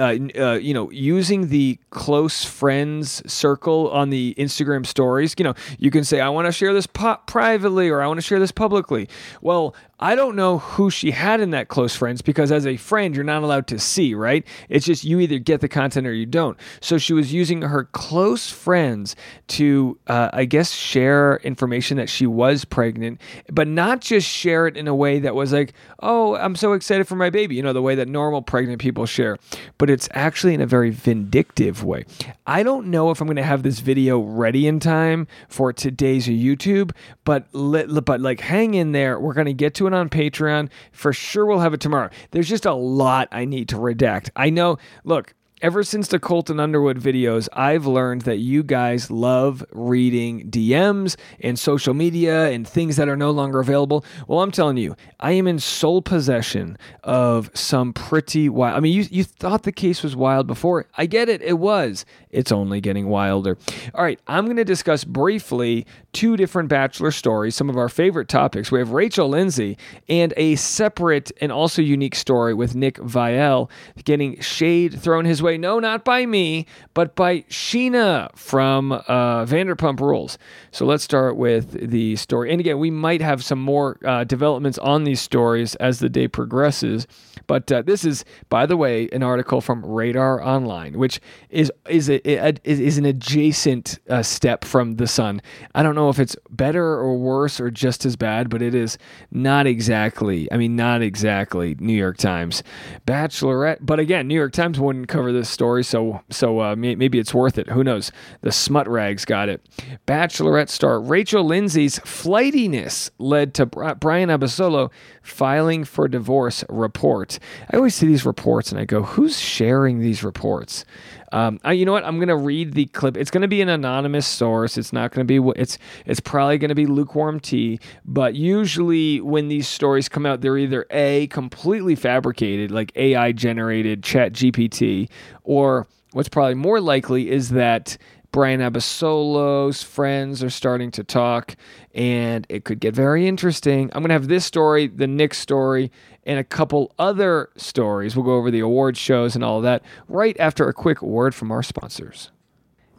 uh, 0.00 0.16
uh, 0.38 0.52
you 0.54 0.72
know, 0.72 0.90
using 0.90 1.48
the 1.48 1.78
close 1.90 2.44
friends 2.44 3.22
circle 3.30 3.90
on 3.90 4.10
the 4.10 4.34
Instagram 4.38 4.86
stories. 4.86 5.34
You 5.38 5.44
know, 5.44 5.54
you 5.78 5.90
can 5.90 6.04
say, 6.04 6.20
I 6.20 6.28
want 6.30 6.46
to 6.46 6.52
share 6.52 6.72
this 6.72 6.86
po- 6.86 7.18
privately 7.26 7.90
or 7.90 8.00
I 8.00 8.06
want 8.06 8.18
to 8.18 8.22
share 8.22 8.38
this 8.38 8.52
publicly. 8.52 9.08
Well, 9.42 9.74
I 10.00 10.14
don't 10.14 10.34
know 10.34 10.58
who 10.58 10.88
she 10.88 11.10
had 11.10 11.40
in 11.40 11.50
that 11.50 11.68
close 11.68 11.94
friends 11.94 12.22
because 12.22 12.50
as 12.50 12.66
a 12.66 12.78
friend, 12.78 13.14
you're 13.14 13.22
not 13.22 13.42
allowed 13.42 13.66
to 13.66 13.78
see, 13.78 14.14
right? 14.14 14.46
It's 14.70 14.86
just 14.86 15.04
you 15.04 15.20
either 15.20 15.38
get 15.38 15.60
the 15.60 15.68
content 15.68 16.06
or 16.06 16.14
you 16.14 16.24
don't. 16.24 16.56
So 16.80 16.96
she 16.96 17.12
was 17.12 17.34
using 17.34 17.60
her 17.60 17.84
close 17.84 18.50
friends 18.50 19.14
to, 19.48 19.98
uh, 20.06 20.30
I 20.32 20.46
guess, 20.46 20.72
share 20.72 21.36
information 21.44 21.98
that 21.98 22.08
she 22.08 22.26
was 22.26 22.64
pregnant, 22.64 23.20
but 23.52 23.68
not 23.68 24.00
just 24.00 24.26
share 24.26 24.66
it 24.66 24.78
in 24.78 24.88
a 24.88 24.94
way 24.94 25.18
that 25.18 25.34
was 25.34 25.52
like, 25.52 25.74
oh, 26.00 26.34
I'm 26.36 26.56
so 26.56 26.72
excited 26.72 27.06
for 27.06 27.16
my 27.16 27.28
baby, 27.28 27.56
you 27.56 27.62
know, 27.62 27.74
the 27.74 27.82
way 27.82 27.94
that 27.96 28.08
normal 28.08 28.40
pregnant 28.40 28.80
people 28.80 29.04
share, 29.04 29.36
but 29.76 29.90
it's 29.90 30.08
actually 30.12 30.54
in 30.54 30.62
a 30.62 30.66
very 30.66 30.90
vindictive 30.90 31.84
way. 31.84 32.06
I 32.46 32.62
don't 32.62 32.86
know 32.86 33.10
if 33.10 33.20
I'm 33.20 33.26
going 33.26 33.36
to 33.36 33.42
have 33.42 33.62
this 33.62 33.80
video 33.80 34.18
ready 34.18 34.66
in 34.66 34.80
time 34.80 35.26
for 35.48 35.74
today's 35.74 36.26
YouTube, 36.26 36.92
but, 37.24 37.46
but 37.52 38.20
like 38.20 38.40
hang 38.40 38.72
in 38.72 38.92
there. 38.92 39.20
We're 39.20 39.34
going 39.34 39.46
to 39.46 39.52
get 39.52 39.74
to 39.74 39.89
on 39.94 40.08
Patreon. 40.08 40.70
For 40.92 41.12
sure, 41.12 41.46
we'll 41.46 41.60
have 41.60 41.74
it 41.74 41.80
tomorrow. 41.80 42.10
There's 42.30 42.48
just 42.48 42.66
a 42.66 42.74
lot 42.74 43.28
I 43.32 43.44
need 43.44 43.68
to 43.70 43.76
redact. 43.76 44.30
I 44.36 44.50
know, 44.50 44.78
look, 45.04 45.34
Ever 45.62 45.82
since 45.82 46.08
the 46.08 46.18
Colton 46.18 46.58
Underwood 46.58 46.98
videos, 46.98 47.46
I've 47.52 47.84
learned 47.84 48.22
that 48.22 48.38
you 48.38 48.62
guys 48.62 49.10
love 49.10 49.62
reading 49.72 50.50
DMs 50.50 51.16
and 51.40 51.58
social 51.58 51.92
media 51.92 52.48
and 52.48 52.66
things 52.66 52.96
that 52.96 53.10
are 53.10 53.16
no 53.16 53.30
longer 53.30 53.60
available. 53.60 54.02
Well, 54.26 54.40
I'm 54.40 54.52
telling 54.52 54.78
you, 54.78 54.96
I 55.18 55.32
am 55.32 55.46
in 55.46 55.58
sole 55.58 56.00
possession 56.00 56.78
of 57.04 57.50
some 57.52 57.92
pretty 57.92 58.48
wild. 58.48 58.74
I 58.74 58.80
mean, 58.80 58.94
you, 58.94 59.06
you 59.10 59.22
thought 59.22 59.64
the 59.64 59.72
case 59.72 60.02
was 60.02 60.16
wild 60.16 60.46
before. 60.46 60.86
I 60.96 61.04
get 61.04 61.28
it, 61.28 61.42
it 61.42 61.58
was. 61.58 62.06
It's 62.30 62.52
only 62.52 62.80
getting 62.80 63.08
wilder. 63.08 63.58
All 63.94 64.02
right, 64.02 64.18
I'm 64.26 64.46
going 64.46 64.56
to 64.56 64.64
discuss 64.64 65.04
briefly 65.04 65.86
two 66.14 66.38
different 66.38 66.70
Bachelor 66.70 67.10
stories, 67.10 67.54
some 67.54 67.68
of 67.68 67.76
our 67.76 67.90
favorite 67.90 68.28
topics. 68.28 68.72
We 68.72 68.78
have 68.78 68.92
Rachel 68.92 69.28
Lindsay 69.28 69.76
and 70.08 70.32
a 70.38 70.54
separate 70.54 71.32
and 71.42 71.52
also 71.52 71.82
unique 71.82 72.14
story 72.14 72.54
with 72.54 72.74
Nick 72.74 72.96
Viall 72.96 73.68
getting 74.04 74.40
shade 74.40 74.98
thrown 74.98 75.26
his 75.26 75.42
way 75.42 75.49
No, 75.58 75.78
not 75.78 76.04
by 76.04 76.26
me, 76.26 76.66
but 76.94 77.14
by 77.14 77.40
Scheana 77.42 78.34
from 78.36 78.92
uh, 78.92 79.44
Vanderpump 79.46 80.00
Rules. 80.00 80.38
So 80.70 80.84
let's 80.84 81.04
start 81.04 81.36
with 81.36 81.90
the 81.90 82.16
story. 82.16 82.50
And 82.50 82.60
again, 82.60 82.78
we 82.78 82.90
might 82.90 83.20
have 83.22 83.42
some 83.44 83.60
more 83.60 83.98
uh, 84.04 84.24
developments 84.24 84.78
on 84.78 85.04
these 85.04 85.20
stories 85.20 85.74
as 85.76 85.98
the 85.98 86.08
day 86.08 86.28
progresses. 86.28 87.06
But 87.46 87.70
uh, 87.72 87.82
this 87.82 88.04
is, 88.04 88.24
by 88.48 88.66
the 88.66 88.76
way, 88.76 89.08
an 89.12 89.22
article 89.22 89.60
from 89.60 89.84
Radar 89.84 90.40
Online, 90.42 90.98
which 90.98 91.20
is 91.48 91.72
is 91.88 92.08
a, 92.08 92.20
a 92.28 92.54
is 92.64 92.98
an 92.98 93.04
adjacent 93.04 93.98
uh, 94.08 94.22
step 94.22 94.64
from 94.64 94.96
the 94.96 95.06
Sun. 95.06 95.42
I 95.74 95.82
don't 95.82 95.94
know 95.94 96.10
if 96.10 96.18
it's 96.18 96.36
better 96.50 96.84
or 96.84 97.16
worse 97.16 97.60
or 97.60 97.70
just 97.70 98.04
as 98.04 98.14
bad, 98.14 98.50
but 98.50 98.62
it 98.62 98.74
is 98.74 98.98
not 99.30 99.66
exactly. 99.66 100.50
I 100.52 100.56
mean, 100.56 100.76
not 100.76 101.02
exactly 101.02 101.76
New 101.80 101.94
York 101.94 102.18
Times 102.18 102.62
Bachelorette. 103.06 103.78
But 103.80 103.98
again, 103.98 104.28
New 104.28 104.34
York 104.34 104.52
Times 104.52 104.78
wouldn't 104.78 105.08
cover 105.08 105.32
this 105.32 105.39
story, 105.44 105.84
so 105.84 106.22
so 106.30 106.60
uh, 106.60 106.76
maybe 106.76 107.18
it's 107.18 107.34
worth 107.34 107.58
it. 107.58 107.68
Who 107.68 107.84
knows? 107.84 108.12
The 108.42 108.52
smut 108.52 108.88
rags 108.88 109.24
got 109.24 109.48
it. 109.48 109.66
Bachelorette 110.06 110.68
star 110.68 111.00
Rachel 111.00 111.44
Lindsay's 111.44 111.98
flightiness 112.00 113.10
led 113.18 113.54
to 113.54 113.66
Bryan 113.66 114.28
Abasolo 114.28 114.90
filing 115.22 115.84
for 115.84 116.08
divorce 116.08 116.64
report. 116.68 117.38
I 117.70 117.76
always 117.76 117.94
see 117.94 118.06
these 118.06 118.26
reports 118.26 118.70
and 118.72 118.80
I 118.80 118.84
go, 118.84 119.02
who's 119.02 119.38
sharing 119.38 120.00
these 120.00 120.22
reports? 120.24 120.84
Um, 121.32 121.60
I, 121.62 121.72
you 121.72 121.84
know 121.84 121.92
what? 121.92 122.04
I'm 122.04 122.18
gonna 122.18 122.36
read 122.36 122.74
the 122.74 122.86
clip. 122.86 123.16
It's 123.16 123.30
gonna 123.30 123.48
be 123.48 123.60
an 123.62 123.68
anonymous 123.68 124.26
source. 124.26 124.76
It's 124.76 124.92
not 124.92 125.12
gonna 125.12 125.24
be. 125.24 125.36
It's 125.56 125.78
it's 126.06 126.20
probably 126.20 126.58
gonna 126.58 126.74
be 126.74 126.86
lukewarm 126.86 127.40
tea. 127.40 127.78
But 128.04 128.34
usually 128.34 129.20
when 129.20 129.48
these 129.48 129.68
stories 129.68 130.08
come 130.08 130.26
out, 130.26 130.40
they're 130.40 130.58
either 130.58 130.86
a 130.90 131.28
completely 131.28 131.94
fabricated, 131.94 132.70
like 132.70 132.92
AI 132.96 133.32
generated 133.32 134.02
Chat 134.02 134.32
GPT, 134.32 135.08
or 135.44 135.86
what's 136.12 136.28
probably 136.28 136.54
more 136.54 136.80
likely 136.80 137.30
is 137.30 137.50
that 137.50 137.96
Bryan 138.32 138.60
Abasolo's 138.60 139.82
friends 139.82 140.42
are 140.42 140.50
starting 140.50 140.90
to 140.92 141.04
talk, 141.04 141.56
and 141.94 142.46
it 142.48 142.64
could 142.64 142.80
get 142.80 142.94
very 142.94 143.26
interesting. 143.26 143.90
I'm 143.92 144.02
going 144.02 144.10
to 144.10 144.14
have 144.14 144.28
this 144.28 144.44
story, 144.44 144.86
the 144.86 145.06
Nick 145.06 145.34
story, 145.34 145.90
and 146.24 146.38
a 146.38 146.44
couple 146.44 146.94
other 146.98 147.50
stories. 147.56 148.14
We'll 148.14 148.24
go 148.24 148.34
over 148.34 148.50
the 148.50 148.60
award 148.60 148.96
shows 148.96 149.34
and 149.34 149.42
all 149.42 149.60
that 149.62 149.82
right 150.08 150.38
after 150.38 150.68
a 150.68 150.72
quick 150.72 151.02
word 151.02 151.34
from 151.34 151.50
our 151.50 151.62
sponsors. 151.62 152.30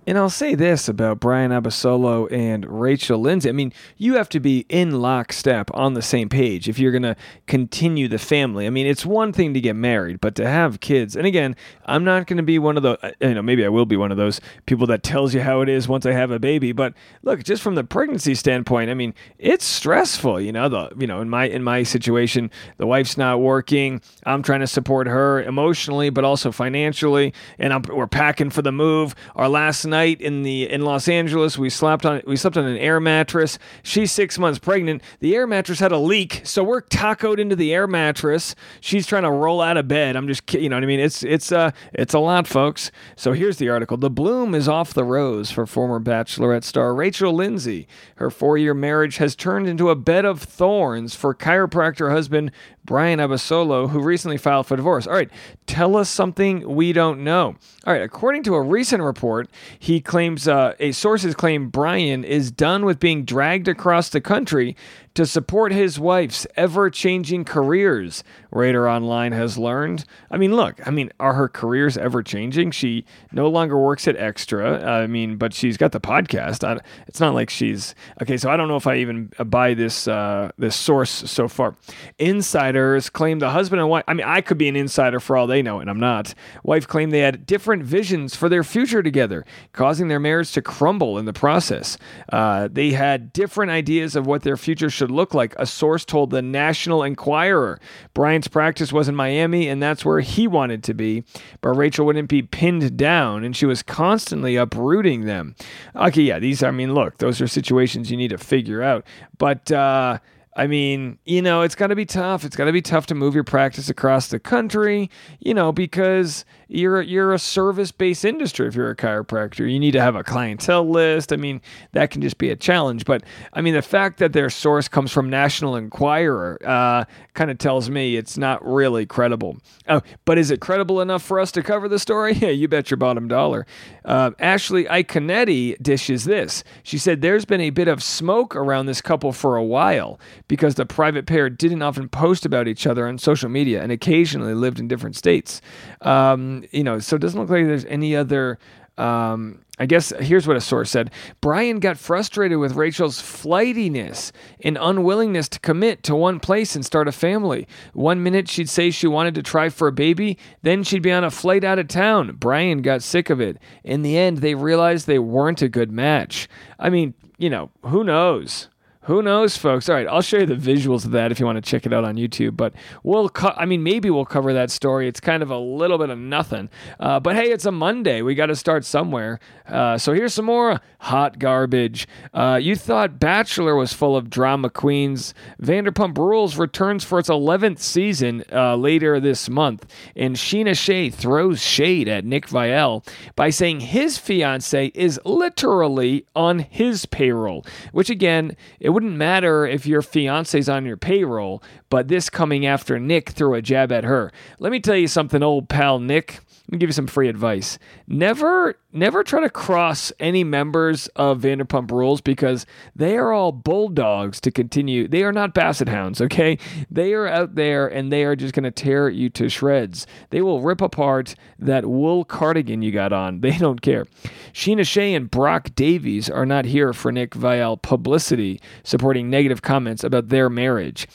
And 0.07 0.17
I'll 0.17 0.31
say 0.31 0.55
this 0.55 0.89
about 0.89 1.19
Bryan 1.19 1.51
Abasolo 1.51 2.31
and 2.31 2.65
Rachel 2.65 3.19
Lindsay. 3.19 3.49
I 3.49 3.51
mean, 3.51 3.71
you 3.97 4.15
have 4.15 4.29
to 4.29 4.39
be 4.39 4.65
in 4.67 4.99
lockstep 4.99 5.69
on 5.75 5.93
the 5.93 6.01
same 6.01 6.27
page 6.27 6.67
if 6.67 6.79
you're 6.79 6.91
going 6.91 7.03
to 7.03 7.15
continue 7.45 8.07
the 8.07 8.17
family. 8.17 8.65
I 8.65 8.71
mean, 8.71 8.87
it's 8.87 9.05
one 9.05 9.31
thing 9.31 9.53
to 9.53 9.61
get 9.61 9.75
married, 9.75 10.19
but 10.19 10.33
to 10.35 10.47
have 10.47 10.79
kids. 10.79 11.15
And 11.15 11.27
again, 11.27 11.55
I'm 11.85 12.03
not 12.03 12.25
going 12.25 12.37
to 12.37 12.43
be 12.43 12.57
one 12.57 12.77
of 12.77 12.83
the, 12.83 12.97
uh, 13.05 13.11
you 13.21 13.35
know, 13.35 13.43
maybe 13.43 13.63
I 13.63 13.69
will 13.69 13.85
be 13.85 13.95
one 13.95 14.11
of 14.11 14.17
those 14.17 14.41
people 14.65 14.87
that 14.87 15.03
tells 15.03 15.35
you 15.35 15.41
how 15.41 15.61
it 15.61 15.69
is 15.69 15.87
once 15.87 16.07
I 16.07 16.13
have 16.13 16.31
a 16.31 16.39
baby. 16.39 16.71
But 16.71 16.95
look, 17.21 17.43
just 17.43 17.61
from 17.61 17.75
the 17.75 17.83
pregnancy 17.83 18.33
standpoint, 18.33 18.89
I 18.89 18.95
mean, 18.95 19.13
it's 19.37 19.65
stressful. 19.65 20.41
You 20.41 20.51
know, 20.51 20.67
the, 20.67 20.89
you 20.97 21.05
know, 21.05 21.21
in 21.21 21.29
my 21.29 21.45
in 21.45 21.63
my 21.63 21.83
situation, 21.83 22.49
the 22.77 22.87
wife's 22.87 23.17
not 23.17 23.39
working. 23.39 24.01
I'm 24.25 24.41
trying 24.41 24.61
to 24.61 24.67
support 24.67 25.05
her 25.05 25.43
emotionally, 25.43 26.09
but 26.09 26.23
also 26.23 26.51
financially, 26.51 27.35
and 27.59 27.71
I'm, 27.71 27.83
we're 27.83 28.07
packing 28.07 28.49
for 28.49 28.63
the 28.63 28.71
move. 28.71 29.13
Our 29.35 29.47
last 29.47 29.90
night 29.91 30.19
in 30.19 30.41
the 30.41 30.67
in 30.67 30.81
Los 30.81 31.07
Angeles. 31.07 31.57
We 31.57 31.69
slept 31.69 32.05
on 32.05 32.23
we 32.25 32.35
slept 32.35 32.57
on 32.57 32.65
an 32.65 32.77
air 32.77 32.99
mattress. 32.99 33.59
She's 33.83 34.11
six 34.11 34.39
months 34.39 34.57
pregnant. 34.57 35.03
The 35.19 35.35
air 35.35 35.45
mattress 35.45 35.79
had 35.79 35.91
a 35.91 35.99
leak, 35.99 36.41
so 36.43 36.63
we're 36.63 36.81
tacoed 36.81 37.37
into 37.37 37.55
the 37.55 37.71
air 37.71 37.85
mattress. 37.85 38.55
She's 38.79 39.05
trying 39.05 39.23
to 39.23 39.31
roll 39.31 39.61
out 39.61 39.77
of 39.77 39.87
bed. 39.87 40.15
I'm 40.15 40.27
just 40.27 40.51
you 40.53 40.69
know 40.69 40.75
what 40.75 40.83
I 40.83 40.87
mean. 40.87 40.99
It's 40.99 41.21
it's 41.21 41.51
uh 41.51 41.69
it's 41.93 42.15
a 42.15 42.19
lot, 42.19 42.47
folks. 42.47 42.89
So 43.15 43.33
here's 43.33 43.57
the 43.57 43.69
article. 43.69 43.97
The 43.97 44.09
bloom 44.09 44.55
is 44.55 44.67
off 44.67 44.93
the 44.93 45.03
rose 45.03 45.51
for 45.51 45.67
former 45.67 45.99
Bachelorette 45.99 46.63
star 46.63 46.95
Rachel 46.95 47.33
Lindsay. 47.33 47.87
Her 48.15 48.31
four 48.31 48.57
year 48.57 48.73
marriage 48.73 49.17
has 49.17 49.35
turned 49.35 49.67
into 49.67 49.89
a 49.89 49.95
bed 49.95 50.25
of 50.25 50.41
thorns 50.41 51.13
for 51.13 51.35
chiropractor 51.35 52.11
husband 52.11 52.51
Bryan 52.83 53.19
Abasolo, 53.19 53.89
who 53.89 54.01
recently 54.01 54.37
filed 54.37 54.65
for 54.67 54.75
divorce. 54.75 55.05
All 55.05 55.13
right, 55.13 55.29
tell 55.67 55.95
us 55.95 56.09
something 56.09 56.75
we 56.75 56.93
don't 56.93 57.23
know. 57.23 57.55
All 57.85 57.93
right, 57.93 58.01
according 58.01 58.43
to 58.43 58.55
a 58.55 58.61
recent 58.61 59.03
report, 59.03 59.49
he 59.81 59.99
claims 59.99 60.47
uh, 60.47 60.75
a 60.79 60.91
sources 60.91 61.33
claim 61.33 61.69
Bryan 61.69 62.23
is 62.23 62.51
done 62.51 62.85
with 62.85 62.99
being 62.99 63.25
dragged 63.25 63.67
across 63.67 64.09
the 64.09 64.21
country 64.21 64.75
to 65.13 65.25
support 65.25 65.71
his 65.71 65.99
wife's 65.99 66.47
ever 66.55 66.89
changing 66.89 67.43
careers, 67.43 68.23
Radar 68.51 68.87
Online 68.87 69.33
has 69.33 69.57
learned. 69.57 70.05
I 70.29 70.37
mean, 70.37 70.55
look, 70.55 70.85
I 70.87 70.91
mean, 70.91 71.11
are 71.19 71.33
her 71.33 71.49
careers 71.49 71.97
ever 71.97 72.23
changing? 72.23 72.71
She 72.71 73.05
no 73.31 73.49
longer 73.49 73.77
works 73.77 74.07
at 74.07 74.15
Extra. 74.15 74.83
I 74.85 75.07
mean, 75.07 75.37
but 75.37 75.53
she's 75.53 75.77
got 75.77 75.91
the 75.91 75.99
podcast. 75.99 76.67
I, 76.67 76.81
it's 77.07 77.19
not 77.19 77.33
like 77.33 77.49
she's 77.49 77.95
okay. 78.21 78.37
So 78.37 78.49
I 78.49 78.55
don't 78.55 78.67
know 78.67 78.75
if 78.75 78.87
I 78.87 78.97
even 78.97 79.31
buy 79.45 79.73
this 79.73 80.07
uh, 80.07 80.51
this 80.57 80.75
source 80.75 81.09
so 81.09 81.47
far. 81.47 81.75
Insiders 82.17 83.09
claim 83.09 83.39
the 83.39 83.49
husband 83.49 83.81
and 83.81 83.89
wife. 83.89 84.03
I 84.07 84.13
mean, 84.13 84.27
I 84.27 84.41
could 84.41 84.57
be 84.57 84.69
an 84.69 84.75
insider 84.75 85.19
for 85.19 85.35
all 85.35 85.47
they 85.47 85.61
know, 85.61 85.79
and 85.79 85.89
I'm 85.89 85.99
not. 85.99 86.33
Wife 86.63 86.87
claimed 86.87 87.11
they 87.11 87.19
had 87.19 87.45
different 87.45 87.83
visions 87.83 88.35
for 88.35 88.47
their 88.47 88.63
future 88.63 89.03
together, 89.03 89.45
causing 89.73 90.07
their 90.07 90.19
marriage 90.19 90.51
to 90.53 90.61
crumble 90.61 91.17
in 91.17 91.25
the 91.25 91.33
process. 91.33 91.97
Uh, 92.31 92.69
they 92.71 92.91
had 92.91 93.33
different 93.33 93.71
ideas 93.71 94.15
of 94.15 94.25
what 94.25 94.43
their 94.43 94.57
future 94.57 94.89
should 94.89 95.00
look 95.09 95.33
like. 95.33 95.55
A 95.57 95.65
source 95.65 96.05
told 96.05 96.29
the 96.29 96.41
National 96.41 97.01
Enquirer. 97.01 97.79
Bryan's 98.13 98.47
practice 98.47 98.93
was 98.93 99.07
in 99.07 99.15
Miami, 99.15 99.67
and 99.67 99.81
that's 99.81 100.05
where 100.05 100.19
he 100.19 100.47
wanted 100.47 100.83
to 100.83 100.93
be, 100.93 101.23
but 101.61 101.69
Rachel 101.69 102.05
wouldn't 102.05 102.29
be 102.29 102.43
pinned 102.43 102.97
down, 102.97 103.43
and 103.43 103.55
she 103.55 103.65
was 103.65 103.81
constantly 103.81 104.55
uprooting 104.57 105.25
them. 105.25 105.55
Okay, 105.95 106.23
yeah, 106.23 106.39
these. 106.39 106.61
I 106.61 106.71
mean, 106.71 106.93
look, 106.93 107.17
those 107.17 107.41
are 107.41 107.47
situations 107.47 108.11
you 108.11 108.17
need 108.17 108.29
to 108.29 108.37
figure 108.37 108.83
out, 108.83 109.05
but. 109.37 109.71
Uh, 109.71 110.19
I 110.55 110.67
mean, 110.67 111.17
you 111.23 111.41
know, 111.41 111.61
it's 111.61 111.75
got 111.75 111.87
to 111.87 111.95
be 111.95 112.05
tough. 112.05 112.43
It's 112.43 112.57
got 112.57 112.65
to 112.65 112.73
be 112.73 112.81
tough 112.81 113.05
to 113.07 113.15
move 113.15 113.33
your 113.33 113.45
practice 113.45 113.89
across 113.89 114.27
the 114.27 114.39
country, 114.39 115.09
you 115.39 115.53
know, 115.53 115.71
because 115.71 116.43
you're 116.67 117.01
you're 117.01 117.33
a 117.33 117.39
service-based 117.39 118.25
industry 118.25 118.67
if 118.67 118.75
you're 118.75 118.89
a 118.89 118.95
chiropractor. 118.95 119.71
You 119.71 119.79
need 119.79 119.91
to 119.91 120.01
have 120.01 120.15
a 120.15 120.23
clientele 120.23 120.89
list. 120.89 121.31
I 121.31 121.37
mean, 121.37 121.61
that 121.93 122.11
can 122.11 122.21
just 122.21 122.37
be 122.37 122.49
a 122.49 122.57
challenge. 122.57 123.05
But 123.05 123.23
I 123.53 123.61
mean, 123.61 123.73
the 123.73 123.81
fact 123.81 124.19
that 124.19 124.33
their 124.33 124.49
source 124.49 124.89
comes 124.89 125.11
from 125.11 125.29
National 125.29 125.77
Enquirer 125.77 126.59
uh, 126.65 127.05
kind 127.33 127.49
of 127.49 127.57
tells 127.57 127.89
me 127.89 128.17
it's 128.17 128.37
not 128.37 128.65
really 128.65 129.05
credible. 129.05 129.57
Oh, 129.87 130.01
but 130.25 130.37
is 130.37 130.51
it 130.51 130.59
credible 130.59 130.99
enough 130.99 131.23
for 131.23 131.39
us 131.39 131.51
to 131.53 131.63
cover 131.63 131.87
the 131.87 131.99
story? 131.99 132.33
Yeah, 132.41 132.49
you 132.49 132.67
bet 132.67 132.89
your 132.89 132.97
bottom 132.97 133.27
dollar. 133.27 133.67
Uh, 134.03 134.31
Ashley 134.39 134.85
Iaconetti 134.85 135.79
dishes 135.79 136.25
this. 136.25 136.63
She 136.81 136.97
said 136.97 137.21
there's 137.21 137.45
been 137.45 137.61
a 137.61 137.69
bit 137.69 137.87
of 137.87 138.01
smoke 138.01 138.55
around 138.55 138.87
this 138.87 138.99
couple 138.99 139.31
for 139.31 139.57
a 139.57 139.63
while 139.63 140.19
because 140.51 140.75
the 140.75 140.85
private 140.85 141.25
pair 141.25 141.49
didn't 141.49 141.81
often 141.81 142.09
post 142.09 142.45
about 142.45 142.67
each 142.67 142.85
other 142.85 143.07
on 143.07 143.17
social 143.17 143.47
media 143.47 143.81
and 143.81 143.89
occasionally 143.89 144.53
lived 144.53 144.81
in 144.81 144.87
different 144.89 145.15
states. 145.15 145.61
Um, 146.01 146.65
you 146.71 146.83
know, 146.83 146.99
so 146.99 147.15
it 147.15 147.19
doesn't 147.19 147.39
look 147.39 147.49
like 147.49 147.65
there's 147.65 147.85
any 147.85 148.17
other. 148.17 148.59
Um, 148.97 149.63
I 149.79 149.85
guess 149.85 150.11
here's 150.19 150.49
what 150.49 150.57
a 150.57 150.61
source 150.61 150.91
said 150.91 151.09
Bryan 151.39 151.79
got 151.79 151.97
frustrated 151.97 152.57
with 152.57 152.73
Rachel's 152.73 153.21
flightiness 153.21 154.33
and 154.61 154.77
unwillingness 154.77 155.47
to 155.47 155.59
commit 155.61 156.03
to 156.03 156.17
one 156.17 156.41
place 156.41 156.75
and 156.75 156.85
start 156.85 157.07
a 157.07 157.13
family. 157.13 157.65
One 157.93 158.21
minute 158.21 158.49
she'd 158.49 158.67
say 158.67 158.91
she 158.91 159.07
wanted 159.07 159.35
to 159.35 159.43
try 159.43 159.69
for 159.69 159.87
a 159.87 159.93
baby, 159.93 160.37
then 160.63 160.83
she'd 160.83 161.01
be 161.01 161.13
on 161.13 161.23
a 161.23 161.31
flight 161.31 161.63
out 161.63 161.79
of 161.79 161.87
town. 161.87 162.35
Bryan 162.35 162.81
got 162.81 163.03
sick 163.03 163.29
of 163.29 163.39
it. 163.39 163.57
In 163.85 164.01
the 164.01 164.17
end, 164.17 164.39
they 164.39 164.55
realized 164.55 165.07
they 165.07 165.17
weren't 165.17 165.61
a 165.61 165.69
good 165.69 165.93
match. 165.93 166.49
I 166.77 166.89
mean, 166.89 167.13
you 167.37 167.49
know, 167.49 167.69
who 167.83 168.03
knows? 168.03 168.67
Who 169.05 169.23
knows, 169.23 169.57
folks? 169.57 169.89
All 169.89 169.95
right, 169.95 170.07
I'll 170.07 170.21
show 170.21 170.37
you 170.37 170.45
the 170.45 170.53
visuals 170.53 171.05
of 171.05 171.11
that 171.11 171.31
if 171.31 171.39
you 171.39 171.45
want 171.47 171.55
to 171.55 171.67
check 171.67 171.87
it 171.87 171.93
out 171.93 172.03
on 172.03 172.17
YouTube. 172.17 172.55
But 172.55 172.73
we'll, 173.01 173.29
co- 173.29 173.55
I 173.57 173.65
mean, 173.65 173.81
maybe 173.81 174.11
we'll 174.11 174.25
cover 174.25 174.53
that 174.53 174.69
story. 174.69 175.07
It's 175.07 175.19
kind 175.19 175.41
of 175.41 175.49
a 175.49 175.57
little 175.57 175.97
bit 175.97 176.11
of 176.11 176.19
nothing. 176.19 176.69
Uh, 176.99 177.19
but 177.19 177.35
hey, 177.35 177.51
it's 177.51 177.65
a 177.65 177.71
Monday. 177.71 178.21
We 178.21 178.35
got 178.35 178.47
to 178.47 178.55
start 178.55 178.85
somewhere. 178.85 179.39
Uh, 179.67 179.97
so 179.97 180.13
here's 180.13 180.35
some 180.35 180.45
more 180.45 180.79
hot 180.99 181.39
garbage. 181.39 182.07
Uh, 182.31 182.59
you 182.61 182.75
thought 182.75 183.19
Bachelor 183.19 183.75
was 183.75 183.91
full 183.91 184.15
of 184.15 184.29
drama 184.29 184.69
queens. 184.69 185.33
Vanderpump 185.59 186.15
Rules 186.19 186.57
returns 186.57 187.03
for 187.03 187.17
its 187.17 187.29
11th 187.29 187.79
season 187.79 188.43
uh, 188.51 188.75
later 188.75 189.19
this 189.19 189.49
month, 189.49 189.87
and 190.15 190.35
Scheana 190.35 190.77
Shay 190.77 191.09
throws 191.09 191.59
shade 191.59 192.07
at 192.07 192.23
Nick 192.23 192.47
Viall 192.47 193.07
by 193.35 193.49
saying 193.49 193.79
his 193.79 194.19
fiance 194.19 194.91
is 194.93 195.19
literally 195.25 196.25
on 196.35 196.59
his 196.59 197.07
payroll, 197.07 197.65
which 197.93 198.11
again, 198.11 198.55
it 198.79 198.90
it 198.91 198.93
wouldn't 198.93 199.15
matter 199.15 199.65
if 199.65 199.85
your 199.85 200.01
fiance's 200.01 200.67
on 200.67 200.85
your 200.85 200.97
payroll, 200.97 201.63
but 201.89 202.09
this 202.09 202.29
coming 202.29 202.65
after 202.65 202.99
Nick 202.99 203.29
threw 203.29 203.53
a 203.53 203.61
jab 203.61 203.89
at 203.89 204.03
her. 204.03 204.33
Let 204.59 204.73
me 204.73 204.81
tell 204.81 204.97
you 204.97 205.07
something, 205.07 205.41
old 205.41 205.69
pal 205.69 205.97
Nick. 205.97 206.41
Let 206.65 206.73
me 206.73 206.77
give 206.77 206.89
you 206.89 206.93
some 206.93 207.07
free 207.07 207.29
advice. 207.29 207.79
Never, 208.05 208.75
never 208.93 209.23
try 209.23 209.41
to 209.41 209.49
cross 209.49 210.11
any 210.19 210.43
members 210.43 211.07
of 211.15 211.41
Vanderpump 211.41 211.91
Rules 211.91 212.21
because 212.21 212.65
they 212.95 213.17
are 213.17 213.31
all 213.31 213.51
bulldogs 213.51 214.41
to 214.41 214.51
continue. 214.51 215.07
They 215.07 215.23
are 215.23 215.31
not 215.31 215.53
basset 215.53 215.89
hounds, 215.89 216.21
okay? 216.21 216.57
They 216.89 217.13
are 217.13 217.27
out 217.27 217.55
there 217.55 217.87
and 217.87 218.11
they 218.11 218.23
are 218.23 218.35
just 218.35 218.53
going 218.53 218.63
to 218.63 218.71
tear 218.71 219.09
you 219.09 219.29
to 219.31 219.49
shreds. 219.49 220.07
They 220.29 220.41
will 220.41 220.61
rip 220.61 220.81
apart 220.81 221.35
that 221.59 221.85
wool 221.85 222.25
cardigan 222.25 222.81
you 222.81 222.91
got 222.91 223.13
on. 223.13 223.41
They 223.41 223.57
don't 223.57 223.81
care. 223.81 224.05
Scheana 224.53 224.85
Shay 224.85 225.13
and 225.13 225.31
Brock 225.31 225.69
Davies 225.75 226.29
are 226.29 226.45
not 226.45 226.65
here 226.65 226.93
for 226.93 227.11
Nick 227.11 227.31
Viall 227.31 227.81
publicity 227.81 228.59
supporting 228.83 229.29
negative 229.29 229.61
comments 229.61 230.03
about 230.03 230.29
their 230.29 230.49
marriage. 230.49 231.07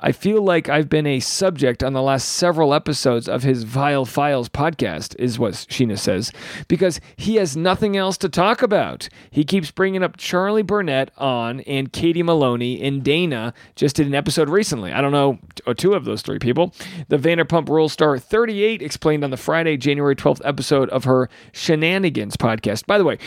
I 0.00 0.12
feel 0.12 0.42
like 0.42 0.68
I've 0.68 0.90
been 0.90 1.06
a 1.06 1.20
subject 1.20 1.82
on 1.82 1.94
the 1.94 2.02
last 2.02 2.28
several 2.28 2.74
episodes 2.74 3.28
of 3.28 3.42
his 3.42 3.64
Viall 3.64 4.06
Files 4.06 4.50
podcast, 4.50 5.16
is 5.18 5.38
what 5.38 5.54
Scheana 5.54 5.98
says, 5.98 6.30
because 6.68 7.00
he 7.16 7.36
has 7.36 7.56
nothing 7.56 7.96
else 7.96 8.16
to 8.18 8.28
talk 8.28 8.62
about. 8.62 9.08
He 9.30 9.44
keeps 9.44 9.70
bringing 9.70 10.02
up 10.02 10.16
Charli 10.16 10.66
Burnett 10.66 11.10
on 11.16 11.60
and 11.60 11.92
Katie 11.92 12.22
Maloney 12.22 12.82
and 12.82 13.02
Dana 13.02 13.54
just 13.76 13.96
did 13.96 14.06
an 14.06 14.14
episode 14.14 14.48
recently. 14.48 14.92
I 14.92 15.00
don't 15.00 15.12
know, 15.12 15.38
two 15.76 15.94
of 15.94 16.04
those 16.04 16.22
three 16.22 16.38
people. 16.38 16.72
The 17.08 17.18
Vanderpump 17.18 17.68
Rules 17.68 17.92
star 17.92 18.18
38 18.18 18.82
explained 18.82 19.24
on 19.24 19.30
the 19.30 19.36
Friday, 19.36 19.76
January 19.76 20.16
12th 20.16 20.40
episode 20.44 20.88
of 20.90 21.04
her 21.04 21.28
Shenanigans 21.52 22.36
podcast. 22.36 22.86
By 22.86 22.98
the 22.98 23.04
way, 23.04 23.18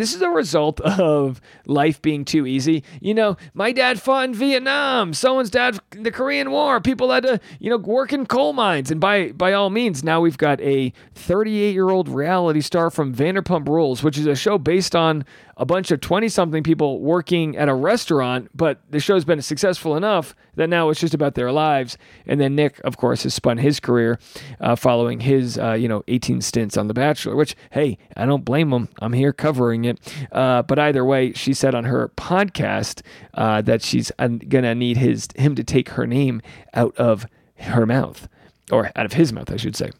this 0.00 0.14
is 0.14 0.22
a 0.22 0.28
result 0.28 0.80
of 0.80 1.40
life 1.66 2.00
being 2.00 2.24
too 2.24 2.46
easy. 2.46 2.84
You 3.00 3.14
know, 3.14 3.36
my 3.54 3.72
dad 3.72 4.00
fought 4.00 4.24
in 4.24 4.34
Vietnam. 4.34 5.14
Someone's 5.14 5.50
dad, 5.50 5.78
in 5.92 6.02
the 6.02 6.10
Korean 6.10 6.50
War. 6.50 6.80
People 6.80 7.10
had 7.10 7.24
to, 7.24 7.40
you 7.58 7.70
know, 7.70 7.76
work 7.76 8.12
in 8.12 8.26
coal 8.26 8.52
mines. 8.52 8.90
And 8.90 9.00
by 9.00 9.32
by 9.32 9.52
all 9.52 9.70
means, 9.70 10.02
now 10.02 10.20
we've 10.20 10.38
got 10.38 10.60
a 10.60 10.92
38 11.14 11.72
year 11.72 11.90
old 11.90 12.08
reality 12.08 12.60
star 12.60 12.90
from 12.90 13.14
Vanderpump 13.14 13.68
Rules, 13.68 14.02
which 14.02 14.18
is 14.18 14.26
a 14.26 14.34
show 14.34 14.58
based 14.58 14.94
on 14.96 15.24
a 15.56 15.66
bunch 15.66 15.90
of 15.90 16.00
20 16.00 16.28
something 16.28 16.62
people 16.62 17.00
working 17.00 17.56
at 17.56 17.68
a 17.68 17.74
restaurant, 17.74 18.50
but 18.54 18.80
the 18.90 19.00
show's 19.00 19.24
been 19.24 19.40
successful 19.42 19.96
enough 19.96 20.34
that 20.54 20.68
now 20.68 20.88
it's 20.88 21.00
just 21.00 21.14
about 21.14 21.34
their 21.34 21.52
lives. 21.52 21.98
And 22.26 22.40
then 22.40 22.54
Nick, 22.54 22.80
of 22.84 22.96
course, 22.96 23.22
has 23.24 23.34
spun 23.34 23.58
his 23.58 23.80
career 23.80 24.18
uh, 24.60 24.76
following 24.76 25.20
his, 25.20 25.58
uh, 25.58 25.72
you 25.72 25.88
know, 25.88 26.02
18 26.08 26.40
stints 26.40 26.76
on 26.76 26.88
The 26.88 26.94
Bachelor, 26.94 27.36
which, 27.36 27.54
hey, 27.70 27.98
I 28.16 28.26
don't 28.26 28.44
blame 28.44 28.72
him. 28.72 28.88
I'm 29.00 29.12
here 29.12 29.32
covering 29.32 29.84
it. 29.84 29.98
Uh, 30.32 30.62
but 30.62 30.78
either 30.78 31.04
way, 31.04 31.32
she 31.32 31.54
said 31.54 31.74
on 31.74 31.84
her 31.84 32.10
podcast 32.16 33.02
uh, 33.34 33.62
that 33.62 33.82
she's 33.82 34.10
uh, 34.18 34.28
going 34.28 34.64
to 34.64 34.74
need 34.74 34.96
his 34.96 35.28
him 35.36 35.54
to 35.54 35.64
take 35.64 35.90
her 35.90 36.06
name 36.06 36.42
out 36.74 36.96
of 36.96 37.26
her 37.56 37.86
mouth, 37.86 38.28
or 38.70 38.90
out 38.96 39.06
of 39.06 39.12
his 39.12 39.32
mouth, 39.32 39.50
I 39.50 39.56
should 39.56 39.76
say. 39.76 39.90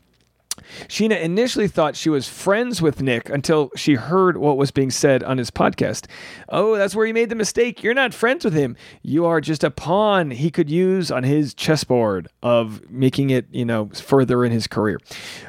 Scheana 0.89 1.21
initially 1.21 1.69
thought 1.69 1.97
she 1.97 2.09
was 2.11 2.29
friends 2.29 2.81
with 2.83 3.03
Nick 3.03 3.29
until 3.29 3.71
she 3.77 3.95
heard 3.95 4.37
what 4.37 4.57
was 4.57 4.71
being 4.71 4.91
said 4.91 5.23
on 5.23 5.39
his 5.39 5.51
podcast. 5.51 6.07
Oh, 6.49 6.77
that's 6.77 6.95
where 6.95 7.07
you 7.07 7.15
made 7.15 7.29
the 7.29 7.35
mistake. 7.35 7.83
You're 7.83 7.95
not 7.95 8.15
friends 8.15 8.45
with 8.45 8.55
him. 8.55 8.77
You 9.03 9.27
are 9.27 9.41
just 9.41 9.65
a 9.65 9.71
pawn 9.71 10.31
he 10.31 10.51
could 10.51 10.71
use 10.71 11.11
on 11.11 11.25
his 11.25 11.55
chessboard 11.55 12.29
of 12.43 12.91
making 12.91 13.31
it, 13.31 13.47
you 13.51 13.65
know, 13.65 13.87
further 13.95 14.45
in 14.45 14.53
his 14.53 14.67
career. 14.67 14.99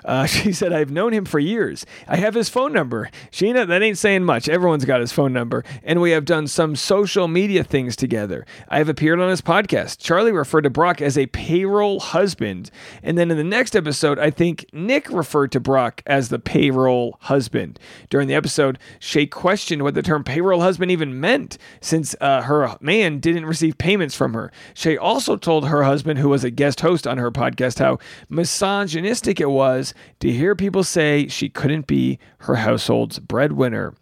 Uh, 0.05 0.25
she 0.33 0.53
said, 0.53 0.73
I've 0.73 0.91
known 0.91 1.13
him 1.13 1.25
for 1.25 1.39
years. 1.39 1.85
I 2.07 2.17
have 2.17 2.33
his 2.33 2.49
phone 2.49 2.73
number. 2.73 3.09
Scheana, 3.31 3.67
that 3.67 3.81
ain't 3.81 3.97
saying 3.97 4.23
much. 4.23 4.49
Everyone's 4.49 4.85
got 4.85 5.01
his 5.01 5.11
phone 5.11 5.33
number. 5.33 5.63
And 5.83 6.01
we 6.01 6.11
have 6.11 6.25
done 6.25 6.47
some 6.47 6.75
social 6.75 7.27
media 7.27 7.63
things 7.63 7.95
together. 7.95 8.45
I 8.69 8.77
have 8.77 8.89
appeared 8.89 9.19
on 9.19 9.29
his 9.29 9.41
podcast. 9.41 9.97
Charli 9.97 10.35
referred 10.35 10.61
to 10.61 10.69
Brock 10.69 11.01
as 11.01 11.17
a 11.17 11.27
payroll 11.27 11.99
husband. 11.99 12.69
And 13.01 13.17
then 13.17 13.31
in 13.31 13.37
the 13.37 13.43
next 13.43 13.75
episode, 13.75 14.19
I 14.19 14.29
think 14.29 14.65
Nick 14.73 15.09
referred 15.13 15.51
to 15.53 15.59
Brock 15.59 16.01
as 16.05 16.29
the 16.29 16.39
payroll 16.39 17.17
husband. 17.21 17.79
During 18.09 18.27
the 18.27 18.35
episode, 18.35 18.79
Shay 18.99 19.25
questioned 19.25 19.83
what 19.83 19.93
the 19.93 20.01
term 20.01 20.23
payroll 20.23 20.61
husband 20.61 20.91
even 20.91 21.19
meant 21.19 21.57
since 21.81 22.15
uh, 22.19 22.41
her 22.41 22.75
man 22.81 23.19
didn't 23.19 23.45
receive 23.45 23.77
payments 23.77 24.15
from 24.15 24.33
her. 24.33 24.51
Shay 24.73 24.97
also 24.97 25.37
told 25.37 25.67
her 25.67 25.83
husband, 25.83 26.19
who 26.19 26.29
was 26.29 26.43
a 26.43 26.51
guest 26.51 26.81
host 26.81 27.07
on 27.07 27.17
her 27.17 27.31
podcast, 27.31 27.79
how 27.79 27.99
misogynistic 28.29 29.39
it 29.39 29.49
was 29.49 29.93
to 30.19 30.31
hear 30.31 30.55
people 30.55 30.83
say 30.83 31.27
she 31.27 31.49
couldn't 31.49 31.87
be 31.87 32.19
her 32.39 32.55
household's 32.55 33.19
breadwinner. 33.19 33.93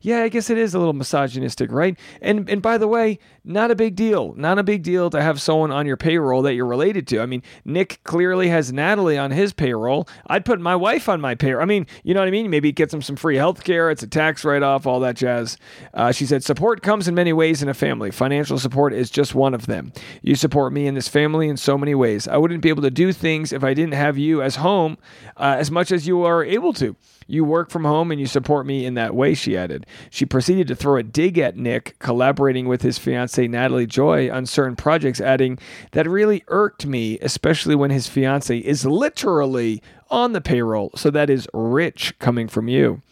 Yeah, 0.00 0.22
I 0.22 0.28
guess 0.28 0.50
it 0.50 0.58
is 0.58 0.74
a 0.74 0.78
little 0.78 0.94
misogynistic, 0.94 1.70
right? 1.70 1.98
And 2.22 2.48
and 2.48 2.62
by 2.62 2.78
the 2.78 2.88
way, 2.88 3.18
not 3.48 3.70
a 3.70 3.74
big 3.74 3.96
deal. 3.96 4.34
Not 4.36 4.58
a 4.58 4.62
big 4.62 4.82
deal 4.82 5.10
to 5.10 5.22
have 5.22 5.40
someone 5.40 5.70
on 5.70 5.86
your 5.86 5.96
payroll 5.96 6.42
that 6.42 6.54
you're 6.54 6.66
related 6.66 7.06
to. 7.08 7.20
I 7.20 7.26
mean, 7.26 7.42
Nick 7.64 8.00
clearly 8.04 8.48
has 8.48 8.72
Natalie 8.72 9.16
on 9.16 9.30
his 9.30 9.52
payroll. 9.52 10.06
I'd 10.26 10.44
put 10.44 10.60
my 10.60 10.76
wife 10.76 11.08
on 11.08 11.20
my 11.20 11.34
payroll. 11.34 11.62
I 11.62 11.64
mean, 11.64 11.86
you 12.04 12.14
know 12.14 12.20
what 12.20 12.28
I 12.28 12.30
mean? 12.30 12.50
Maybe 12.50 12.70
gets 12.72 12.92
him 12.92 13.00
some 13.00 13.16
free 13.16 13.36
health 13.36 13.64
care. 13.64 13.90
It's 13.90 14.02
a 14.02 14.06
tax 14.06 14.44
write 14.44 14.62
off, 14.62 14.86
all 14.86 15.00
that 15.00 15.16
jazz. 15.16 15.56
Uh, 15.94 16.12
she 16.12 16.26
said, 16.26 16.44
Support 16.44 16.82
comes 16.82 17.08
in 17.08 17.14
many 17.14 17.32
ways 17.32 17.62
in 17.62 17.68
a 17.68 17.74
family. 17.74 18.10
Financial 18.10 18.58
support 18.58 18.92
is 18.92 19.10
just 19.10 19.34
one 19.34 19.54
of 19.54 19.66
them. 19.66 19.92
You 20.22 20.34
support 20.34 20.72
me 20.72 20.86
and 20.86 20.96
this 20.96 21.08
family 21.08 21.48
in 21.48 21.56
so 21.56 21.78
many 21.78 21.94
ways. 21.94 22.28
I 22.28 22.36
wouldn't 22.36 22.62
be 22.62 22.68
able 22.68 22.82
to 22.82 22.90
do 22.90 23.12
things 23.12 23.52
if 23.52 23.64
I 23.64 23.72
didn't 23.72 23.94
have 23.94 24.18
you 24.18 24.42
as 24.42 24.56
home 24.56 24.98
uh, 25.36 25.56
as 25.58 25.70
much 25.70 25.90
as 25.90 26.06
you 26.06 26.22
are 26.24 26.44
able 26.44 26.72
to. 26.74 26.96
You 27.30 27.44
work 27.44 27.70
from 27.70 27.84
home 27.84 28.10
and 28.10 28.18
you 28.18 28.26
support 28.26 28.64
me 28.64 28.86
in 28.86 28.94
that 28.94 29.14
way, 29.14 29.34
she 29.34 29.56
added. 29.56 29.86
She 30.08 30.24
proceeded 30.24 30.66
to 30.68 30.74
throw 30.74 30.96
a 30.96 31.02
dig 31.02 31.38
at 31.38 31.58
Nick, 31.58 31.98
collaborating 31.98 32.66
with 32.66 32.80
his 32.80 32.98
fiancee 32.98 33.37
Natalie 33.46 33.86
Joy 33.86 34.30
on 34.30 34.46
certain 34.46 34.74
projects, 34.74 35.20
adding, 35.20 35.58
That 35.92 36.08
really 36.08 36.42
irked 36.48 36.86
me, 36.86 37.18
especially 37.20 37.74
when 37.74 37.90
his 37.90 38.08
fiancee 38.08 38.58
is 38.58 38.84
literally 38.84 39.82
on 40.10 40.32
the 40.32 40.40
payroll. 40.40 40.90
So 40.96 41.10
that 41.10 41.30
is 41.30 41.46
rich 41.52 42.18
coming 42.18 42.48
from 42.48 42.68
you. 42.68 43.02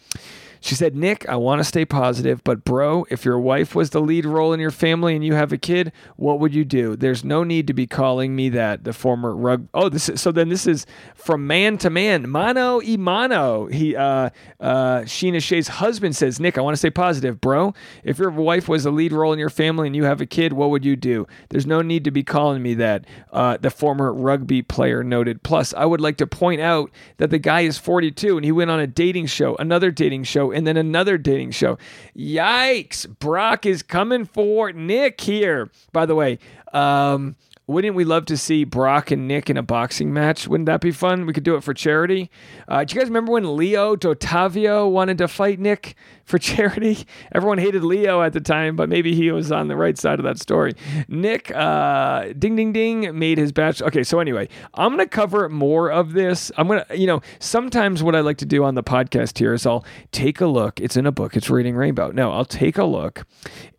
She 0.61 0.75
said, 0.75 0.97
Nick, 0.97 1.29
I 1.29 1.37
want 1.37 1.61
to 1.61 1.65
stay 1.65 1.85
positive, 1.85 2.43
but 2.45 2.65
bro, 2.65 3.07
if 3.11 3.25
your 3.25 3.39
wife 3.39 3.75
was 3.75 3.91
the 3.91 4.01
lead 4.01 4.25
role 4.25 4.53
in 4.53 4.61
your 4.61 4.71
family 4.71 5.15
and 5.15 5.25
you 5.25 5.35
have 5.35 5.53
a 5.53 5.59
kid, 5.59 5.93
what 6.17 6.41
would 6.41 6.55
you 6.55 6.65
do? 6.65 6.97
There's 6.97 7.25
no 7.25 7.45
need 7.45 7.67
to 7.67 7.75
be 7.75 7.87
calling 7.87 8.35
me 8.35 8.49
that. 8.51 8.85
The 8.85 8.93
former 8.93 9.35
rug. 9.35 9.69
Oh, 9.75 9.89
this 9.89 10.09
is 10.09 10.21
so. 10.21 10.33
Then 10.33 10.49
this 10.49 10.67
is 10.67 10.87
from 11.15 11.47
man 11.47 11.79
to 11.79 11.91
man, 11.91 12.29
mano 12.29 12.79
y 12.79 12.97
mano. 12.97 13.67
He, 13.67 13.95
uh, 13.95 14.31
uh, 14.61 15.01
Scheana 15.01 15.43
Shay's 15.43 15.69
husband 15.69 16.17
says, 16.17 16.41
Nick, 16.41 16.59
I 16.59 16.61
want 16.61 16.75
to 16.75 16.79
stay 16.79 16.91
positive, 16.91 17.41
bro. 17.41 17.75
If 18.03 18.19
your 18.19 18.31
wife 18.31 18.69
was 18.69 18.85
the 18.85 18.91
lead 18.91 19.13
role 19.13 19.33
in 19.33 19.39
your 19.39 19.51
family 19.51 19.87
and 19.87 19.97
you 19.97 20.05
have 20.05 20.21
a 20.21 20.27
kid, 20.27 20.53
what 20.53 20.71
would 20.71 20.85
you 20.85 20.97
do? 20.97 21.27
There's 21.49 21.67
no 21.67 21.83
need 21.83 22.05
to 22.05 22.11
be 22.11 22.23
calling 22.23 22.63
me 22.63 22.75
that. 22.75 23.05
Uh, 23.33 23.57
the 23.61 23.71
former 23.71 24.13
rugby 24.13 24.63
player 24.63 25.05
noted. 25.05 25.43
Plus, 25.43 25.75
I 25.75 25.85
would 25.85 26.01
like 26.01 26.17
to 26.19 26.27
point 26.27 26.61
out 26.61 26.91
that 27.19 27.31
the 27.31 27.39
guy 27.39 27.63
is 27.63 27.79
42 27.79 28.37
and 28.37 28.45
he 28.45 28.53
went 28.53 28.71
on 28.71 28.81
a 28.81 28.87
dating 28.87 29.27
show, 29.27 29.57
another 29.57 29.91
dating 29.91 30.25
show 30.25 30.51
and 30.57 30.67
then 30.67 30.79
another 30.79 31.19
dating 31.19 31.51
show. 31.51 31.77
Yikes! 32.17 33.07
Brock 33.19 33.67
is 33.67 33.83
coming 33.83 34.25
for 34.25 34.73
Nick 34.73 35.21
here. 35.21 35.71
By 35.93 36.07
the 36.07 36.15
way, 36.15 36.39
um, 36.73 37.37
wouldn't 37.67 37.95
we 37.95 38.05
love 38.05 38.25
to 38.27 38.39
see 38.39 38.65
Brock 38.65 39.11
and 39.11 39.29
Nick 39.29 39.51
in 39.51 39.59
a 39.59 39.63
boxing 39.63 40.15
match? 40.15 40.49
Wouldn't 40.49 40.67
that 40.67 40.81
be 40.81 40.93
fun? 40.93 41.27
We 41.27 41.35
could 41.35 41.45
do 41.45 41.57
it 41.57 41.63
for 41.63 41.75
charity. 41.75 42.31
Uh, 42.67 42.85
do 42.85 42.95
you 42.95 43.01
guys 43.01 43.09
remember 43.09 43.33
when 43.33 43.55
Leo 43.55 43.97
Dottavio 43.97 44.91
wanted 44.91 45.19
to 45.19 45.29
fight 45.29 45.59
Nick? 45.59 45.95
For 46.27 46.39
charity. 46.39 47.07
Everyone 47.33 47.59
hated 47.59 47.83
Leo 47.83 48.21
at 48.21 48.35
the 48.35 48.41
time, 48.41 48.77
but 48.77 48.89
maybe 48.89 49.15
he 49.15 49.31
was 49.31 49.51
on 49.51 49.69
the 49.69 49.77
right 49.77 49.97
side 49.97 50.19
of 50.19 50.25
that 50.25 50.39
story. 50.39 50.75
Nick, 51.09 51.55
uh, 51.55 52.33
ding, 52.39 52.57
ding, 52.57 52.73
ding, 52.73 53.19
made 53.19 53.39
his 53.39 53.53
batch. 53.53 53.81
Okay, 53.81 54.03
so 54.03 54.21
anyway, 54.21 54.49
I'm 54.75 54.99
to 54.99 55.07
cover 55.07 55.49
more 55.49 55.91
of 55.91 56.13
this. 56.13 56.53
I'm 56.59 56.69
to, 56.69 56.87
you 56.95 57.07
know, 57.07 57.23
sometimes 57.39 58.03
what 58.03 58.15
I 58.15 58.21
like 58.21 58.39
to 58.39 58.45
do 58.47 58.65
on 58.65 58.75
the 58.75 58.83
podcast 58.83 59.39
here 59.39 59.55
is 59.55 59.65
I'll 59.65 59.85
take 60.13 60.41
a 60.41 60.47
look. 60.47 60.81
It's 60.81 60.97
in 60.97 61.07
a 61.07 61.13
book, 61.13 61.37
it's 61.37 61.49
Reading 61.49 61.77
Rainbow. 61.77 62.11
No, 62.11 62.33
I'll 62.33 62.45
take 62.45 62.77
a 62.77 62.85
look 62.85 63.25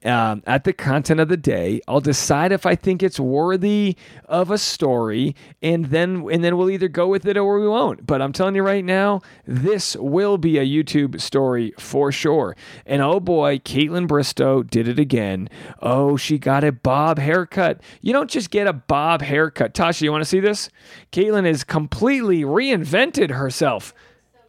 um, 0.06 0.42
at 0.48 0.64
the 0.64 0.74
content 0.74 1.20
of 1.20 1.28
the 1.28 1.38
day. 1.38 1.82
I'll 1.88 2.00
decide 2.00 2.52
if 2.52 2.66
I 2.66 2.76
think 2.76 3.04
it's 3.04 3.20
worthy 3.20 3.98
of 4.26 4.50
a 4.50 4.58
story, 4.58 5.36
and 5.62 5.86
then 5.86 6.28
and 6.32 6.44
then 6.44 6.58
we'll 6.58 6.70
either 6.70 6.88
go 6.88 7.08
with 7.08 7.26
it 7.28 7.38
or 7.38 7.60
we 7.60 7.68
won't. 7.68 8.08
But 8.08 8.22
I'm 8.22 8.32
telling 8.32 8.56
you 8.56 8.64
right 8.64 8.86
now, 8.86 9.22
this 9.46 9.96
will 9.98 10.38
be 10.38 10.58
a 10.58 10.66
YouTube 10.66 11.20
story 11.20 11.74
for 11.78 12.12
sure 12.12 12.37
And 12.86 13.02
oh 13.02 13.20
boy, 13.20 13.60
Kaitlyn 13.60 14.08
Bristowe 14.08 14.68
did 14.70 14.88
it 14.88 15.00
again. 15.00 15.50
Oh, 15.82 16.18
she 16.18 16.38
got 16.38 16.64
a 16.64 16.72
bob 16.72 17.20
haircut. 17.20 17.82
You 18.02 18.14
don't 18.14 18.30
just 18.30 18.50
get 18.50 18.68
a 18.68 18.74
bob 18.74 19.22
haircut. 19.22 19.74
Tasha, 19.74 20.02
you 20.02 20.12
want 20.12 20.22
to 20.22 20.30
see 20.30 20.40
this? 20.40 20.70
Kaitlyn 21.12 21.46
has 21.46 21.64
completely 21.64 22.44
reinvented 22.44 23.32
herself. 23.32 23.94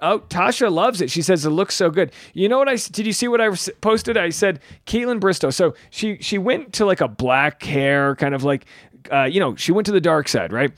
Oh, 0.00 0.20
Tasha 0.20 0.70
loves 0.70 1.00
it. 1.00 1.10
She 1.10 1.22
says 1.22 1.44
it 1.44 1.50
looks 1.50 1.74
so 1.74 1.90
good. 1.90 2.12
You 2.32 2.48
know 2.48 2.58
what 2.58 2.68
I 2.68 2.76
did? 2.76 3.06
You 3.06 3.12
see 3.12 3.26
what 3.26 3.40
I 3.40 3.50
posted? 3.80 4.16
I 4.16 4.30
said 4.30 4.60
Kaitlyn 4.86 5.18
Bristowe. 5.18 5.52
So 5.52 5.74
she 5.90 6.18
she 6.20 6.38
went 6.38 6.72
to 6.74 6.86
like 6.86 7.00
a 7.00 7.08
black 7.08 7.62
hair, 7.62 8.14
kind 8.14 8.34
of 8.34 8.44
like, 8.44 8.66
uh, 9.12 9.24
you 9.24 9.40
know, 9.40 9.56
she 9.56 9.72
went 9.72 9.86
to 9.86 9.92
the 9.92 10.00
dark 10.00 10.28
side, 10.28 10.52
right? 10.52 10.72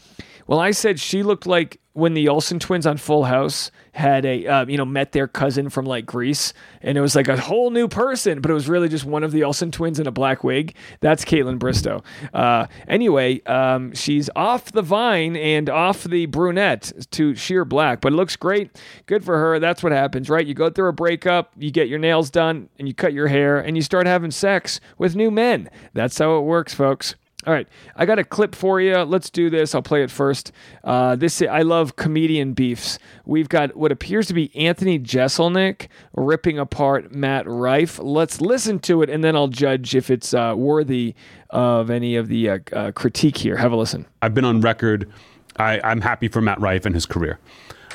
Well, 0.51 0.59
I 0.59 0.73
said 0.73 0.99
she 0.99 1.23
looked 1.23 1.47
like 1.47 1.79
when 1.93 2.15
the 2.15 2.29
Olsen 2.29 2.59
twins 2.59 2.85
on 2.85 2.97
Full 2.97 3.23
House 3.23 3.71
had 3.93 4.25
a 4.25 4.45
uh, 4.49 4.67
you 4.67 4.77
know 4.77 4.85
met 4.85 5.13
their 5.13 5.29
cousin 5.29 5.71
from 5.71 5.87
like 5.87 6.07
Greece, 6.07 6.53
and 6.83 6.99
it 6.99 7.01
was 7.01 7.15
like 7.15 7.29
a 7.29 7.37
whole 7.37 7.71
new 7.71 7.87
person, 7.87 8.41
but 8.41 8.51
it 8.51 8.55
was 8.55 8.69
really 8.69 8.89
just 8.89 9.05
one 9.05 9.23
of 9.23 9.31
the 9.31 9.45
Olsen 9.45 9.71
twins 9.71 10.01
in 10.01 10.09
a 10.09 10.11
black 10.11 10.43
wig. 10.43 10.75
That's 10.99 11.25
Kaitlyn 11.25 11.61
Bristowe. 11.61 12.03
Uh, 12.35 12.67
anyway, 12.89 13.41
um, 13.45 13.95
she's 13.95 14.29
off 14.35 14.73
the 14.73 14.83
vine 14.83 15.37
and 15.37 15.71
off 15.71 16.03
the 16.03 16.27
brunette 16.27 16.91
to 17.13 17.37
sheer 17.37 17.65
black, 17.65 18.01
but 18.01 18.13
it 18.13 18.17
looks 18.17 18.35
great. 18.35 18.77
Good 19.07 19.25
for 19.25 19.39
her. 19.39 19.61
That's 19.61 19.85
what 19.85 19.93
happens, 19.93 20.29
right? 20.29 20.45
You 20.45 20.55
go 20.55 20.69
through 20.69 20.89
a 20.89 20.93
breakup, 20.93 21.53
you 21.57 21.71
get 21.71 21.89
your 21.89 22.01
nails 22.01 22.29
done, 22.29 22.71
and 22.77 22.89
you 22.89 22.95
cut 22.95 23.13
your 23.13 23.29
hair, 23.29 23.61
and 23.61 23.77
you 23.77 23.85
start 23.85 24.09
having 24.09 24.33
sex 24.33 24.81
with 24.99 25.15
new 25.15 25.31
men. 25.31 25.71
That's 25.93 26.19
how 26.19 26.39
it 26.39 26.43
works, 26.43 26.75
folks. 26.75 27.15
All 27.47 27.55
right, 27.55 27.67
I 27.97 28.05
got 28.05 28.19
a 28.19 28.25
clip 28.25 28.55
for 28.55 28.83
you. 28.83 28.99
Let's 28.99 29.31
do 29.31 29.49
this. 29.49 29.75
I'll 29.75 29.81
play 29.81 30.03
it 30.03 30.11
first. 30.11 30.53
Uh, 30.85 31.17
this 31.17 31.41
I 31.41 31.63
love 31.63 31.97
comedian 31.97 32.53
beefs. 32.53 32.99
We've 33.25 33.49
got 33.49 33.75
what 33.77 33.91
appears 33.91 34.27
to 34.27 34.35
be 34.35 34.55
Anthony 34.55 34.99
Jeselnik 34.99 35.89
ripping 36.15 36.59
apart 36.59 37.15
Matt 37.15 37.49
Rife. 37.49 37.99
Let's 37.99 38.43
listen 38.43 38.79
to 38.81 39.01
it, 39.01 39.09
and 39.09 39.25
then 39.25 39.37
I'll 39.37 39.49
judge 39.49 39.95
if 39.95 40.11
it's 40.11 40.35
uh, 40.35 40.53
worthy 40.55 41.15
of 41.49 41.89
any 41.89 42.15
of 42.17 42.29
the 42.29 42.51
uh, 42.51 42.59
uh 42.73 42.93
critique 42.93 43.39
here. 43.39 43.57
Have 43.57 43.73
a 43.73 43.77
listen. 43.77 44.05
I've 44.21 44.35
been 44.35 44.45
on 44.45 44.61
record. 44.61 45.11
I, 45.57 45.81
I'm 45.83 46.03
happy 46.03 46.29
for 46.29 46.43
Matt 46.43 46.61
Rife 46.61 46.85
and 46.85 46.95
his 46.95 47.07
career. 47.07 47.39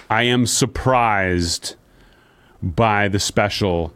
I 0.10 0.24
am 0.24 0.48
surprised 0.48 1.76
by 2.64 3.08
the 3.10 3.20
special, 3.20 3.94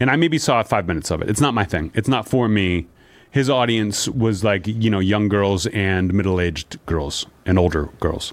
and 0.00 0.10
I 0.10 0.16
maybe 0.16 0.38
saw 0.38 0.60
five 0.64 0.88
minutes 0.88 1.12
of 1.12 1.22
it. 1.22 1.30
It's 1.30 1.40
not 1.40 1.54
my 1.54 1.64
thing. 1.64 1.92
It's 1.94 2.08
not 2.08 2.28
for 2.28 2.48
me 2.48 2.88
his 3.30 3.50
audience 3.50 4.08
was 4.08 4.42
like 4.42 4.66
you 4.66 4.90
know 4.90 5.00
young 5.00 5.28
girls 5.28 5.66
and 5.66 6.12
middle 6.12 6.40
aged 6.40 6.78
girls 6.86 7.26
and 7.44 7.58
older 7.58 7.86
girls. 8.00 8.32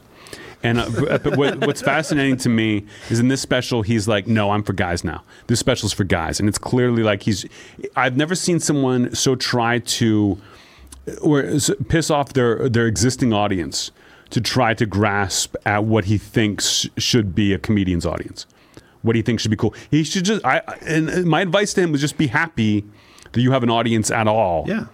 And 0.63 0.79
uh, 0.79 1.19
what, 1.35 1.59
what's 1.67 1.83
fascinating 1.83 2.37
to 2.37 2.49
me 2.49 2.85
is 3.11 3.19
in 3.19 3.27
this 3.27 3.39
special, 3.39 3.83
he's 3.83 4.07
like, 4.07 4.25
"No, 4.25 4.49
I'm 4.49 4.63
for 4.63 4.73
guys 4.73 5.03
now. 5.03 5.23
This 5.45 5.59
special's 5.59 5.93
for 5.93 6.03
guys," 6.03 6.39
and 6.39 6.49
it's 6.49 6.57
clearly 6.57 7.03
like 7.03 7.23
he's. 7.23 7.45
I've 7.95 8.17
never 8.17 8.33
seen 8.33 8.59
someone 8.59 9.13
so 9.13 9.35
try 9.35 9.79
to, 9.79 10.39
or 11.21 11.43
piss 11.87 12.09
off 12.09 12.33
their 12.33 12.67
their 12.67 12.87
existing 12.87 13.31
audience 13.31 13.91
to 14.31 14.41
try 14.41 14.73
to 14.73 14.87
grasp 14.87 15.55
at 15.67 15.83
what 15.83 16.05
he 16.05 16.17
thinks 16.17 16.87
should 16.97 17.35
be 17.35 17.53
a 17.53 17.59
comedian's 17.59 18.05
audience, 18.05 18.47
what 19.03 19.15
he 19.15 19.21
thinks 19.21 19.43
should 19.43 19.51
be 19.51 19.57
cool. 19.57 19.75
He 19.91 20.03
should 20.03 20.25
just. 20.25 20.43
I 20.43 20.61
and 20.81 21.25
my 21.25 21.41
advice 21.41 21.75
to 21.75 21.81
him 21.81 21.91
was 21.91 22.01
just 22.01 22.17
be 22.17 22.27
happy 22.27 22.85
that 23.35 23.41
you 23.41 23.51
have 23.51 23.63
an 23.63 23.69
audience 23.69 24.09
at 24.09 24.27
all. 24.27 24.65
Yeah. 24.67 24.87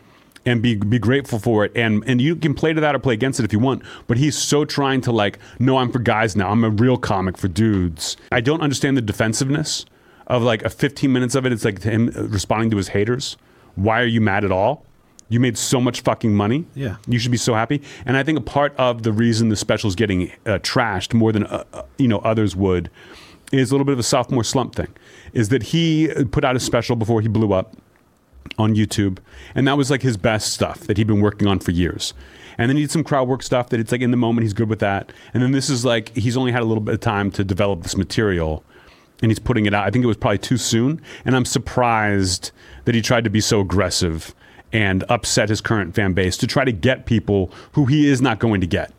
And 0.43 0.59
be 0.61 0.73
be 0.75 0.97
grateful 0.97 1.37
for 1.37 1.65
it, 1.65 1.71
and 1.75 2.03
and 2.07 2.19
you 2.19 2.35
can 2.35 2.55
play 2.55 2.73
to 2.73 2.81
that 2.81 2.95
or 2.95 2.99
play 2.99 3.13
against 3.13 3.39
it 3.39 3.43
if 3.43 3.53
you 3.53 3.59
want. 3.59 3.83
But 4.07 4.17
he's 4.17 4.35
so 4.35 4.65
trying 4.65 5.01
to 5.01 5.11
like, 5.11 5.37
no, 5.59 5.77
I'm 5.77 5.91
for 5.91 5.99
guys 5.99 6.35
now. 6.35 6.49
I'm 6.49 6.63
a 6.63 6.71
real 6.71 6.97
comic 6.97 7.37
for 7.37 7.47
dudes. 7.47 8.17
I 8.31 8.41
don't 8.41 8.59
understand 8.59 8.97
the 8.97 9.03
defensiveness 9.03 9.85
of 10.25 10.41
like 10.41 10.63
a 10.63 10.69
15 10.71 11.13
minutes 11.13 11.35
of 11.35 11.45
it. 11.45 11.53
It's 11.53 11.63
like 11.63 11.83
him 11.83 12.07
responding 12.15 12.71
to 12.71 12.77
his 12.77 12.87
haters. 12.87 13.37
Why 13.75 14.01
are 14.01 14.07
you 14.07 14.19
mad 14.19 14.43
at 14.43 14.51
all? 14.51 14.83
You 15.29 15.39
made 15.39 15.57
so 15.57 15.79
much 15.79 16.01
fucking 16.01 16.33
money. 16.33 16.65
Yeah. 16.73 16.97
You 17.07 17.19
should 17.19 17.31
be 17.31 17.37
so 17.37 17.53
happy. 17.53 17.81
And 18.05 18.17
I 18.17 18.23
think 18.23 18.37
a 18.39 18.41
part 18.41 18.75
of 18.77 19.03
the 19.03 19.13
reason 19.13 19.49
the 19.49 19.55
special 19.55 19.87
is 19.89 19.95
getting 19.95 20.31
uh, 20.45 20.57
trashed 20.59 21.13
more 21.13 21.31
than 21.31 21.45
uh, 21.45 21.63
uh, 21.71 21.83
you 21.97 22.07
know 22.07 22.17
others 22.19 22.55
would 22.55 22.89
is 23.51 23.69
a 23.69 23.73
little 23.73 23.85
bit 23.85 23.93
of 23.93 23.99
a 23.99 24.03
sophomore 24.03 24.43
slump 24.43 24.75
thing. 24.75 24.93
Is 25.33 25.49
that 25.49 25.63
he 25.63 26.09
put 26.31 26.43
out 26.43 26.55
a 26.55 26.59
special 26.59 26.95
before 26.95 27.21
he 27.21 27.27
blew 27.27 27.53
up 27.53 27.75
on 28.57 28.75
YouTube, 28.75 29.19
and 29.55 29.67
that 29.67 29.77
was 29.77 29.89
like 29.89 30.01
his 30.01 30.17
best 30.17 30.53
stuff 30.53 30.81
that 30.81 30.97
he'd 30.97 31.07
been 31.07 31.21
working 31.21 31.47
on 31.47 31.59
for 31.59 31.71
years. 31.71 32.13
And 32.57 32.69
then 32.69 32.77
he 32.77 32.83
did 32.83 32.91
some 32.91 33.03
crowd 33.03 33.27
work 33.27 33.43
stuff 33.43 33.69
that 33.69 33.79
it's 33.79 33.91
like 33.91 34.01
in 34.01 34.11
the 34.11 34.17
moment 34.17 34.43
he's 34.43 34.53
good 34.53 34.69
with 34.69 34.79
that. 34.79 35.11
And 35.33 35.41
then 35.41 35.51
this 35.51 35.69
is 35.69 35.85
like 35.85 36.15
he's 36.15 36.37
only 36.37 36.51
had 36.51 36.61
a 36.61 36.65
little 36.65 36.83
bit 36.83 36.93
of 36.93 36.99
time 36.99 37.31
to 37.31 37.43
develop 37.43 37.83
this 37.83 37.97
material, 37.97 38.63
and 39.21 39.31
he's 39.31 39.39
putting 39.39 39.65
it 39.65 39.73
out. 39.73 39.85
I 39.85 39.91
think 39.91 40.03
it 40.03 40.07
was 40.07 40.17
probably 40.17 40.39
too 40.39 40.57
soon, 40.57 41.01
and 41.25 41.35
I'm 41.35 41.45
surprised 41.45 42.51
that 42.85 42.95
he 42.95 43.01
tried 43.01 43.23
to 43.23 43.29
be 43.29 43.41
so 43.41 43.61
aggressive 43.61 44.35
and 44.73 45.03
upset 45.09 45.49
his 45.49 45.61
current 45.61 45.95
fan 45.95 46.13
base 46.13 46.37
to 46.37 46.47
try 46.47 46.63
to 46.63 46.71
get 46.71 47.05
people 47.05 47.51
who 47.73 47.85
he 47.85 48.07
is 48.07 48.21
not 48.21 48.39
going 48.39 48.61
to 48.61 48.67
get. 48.67 48.93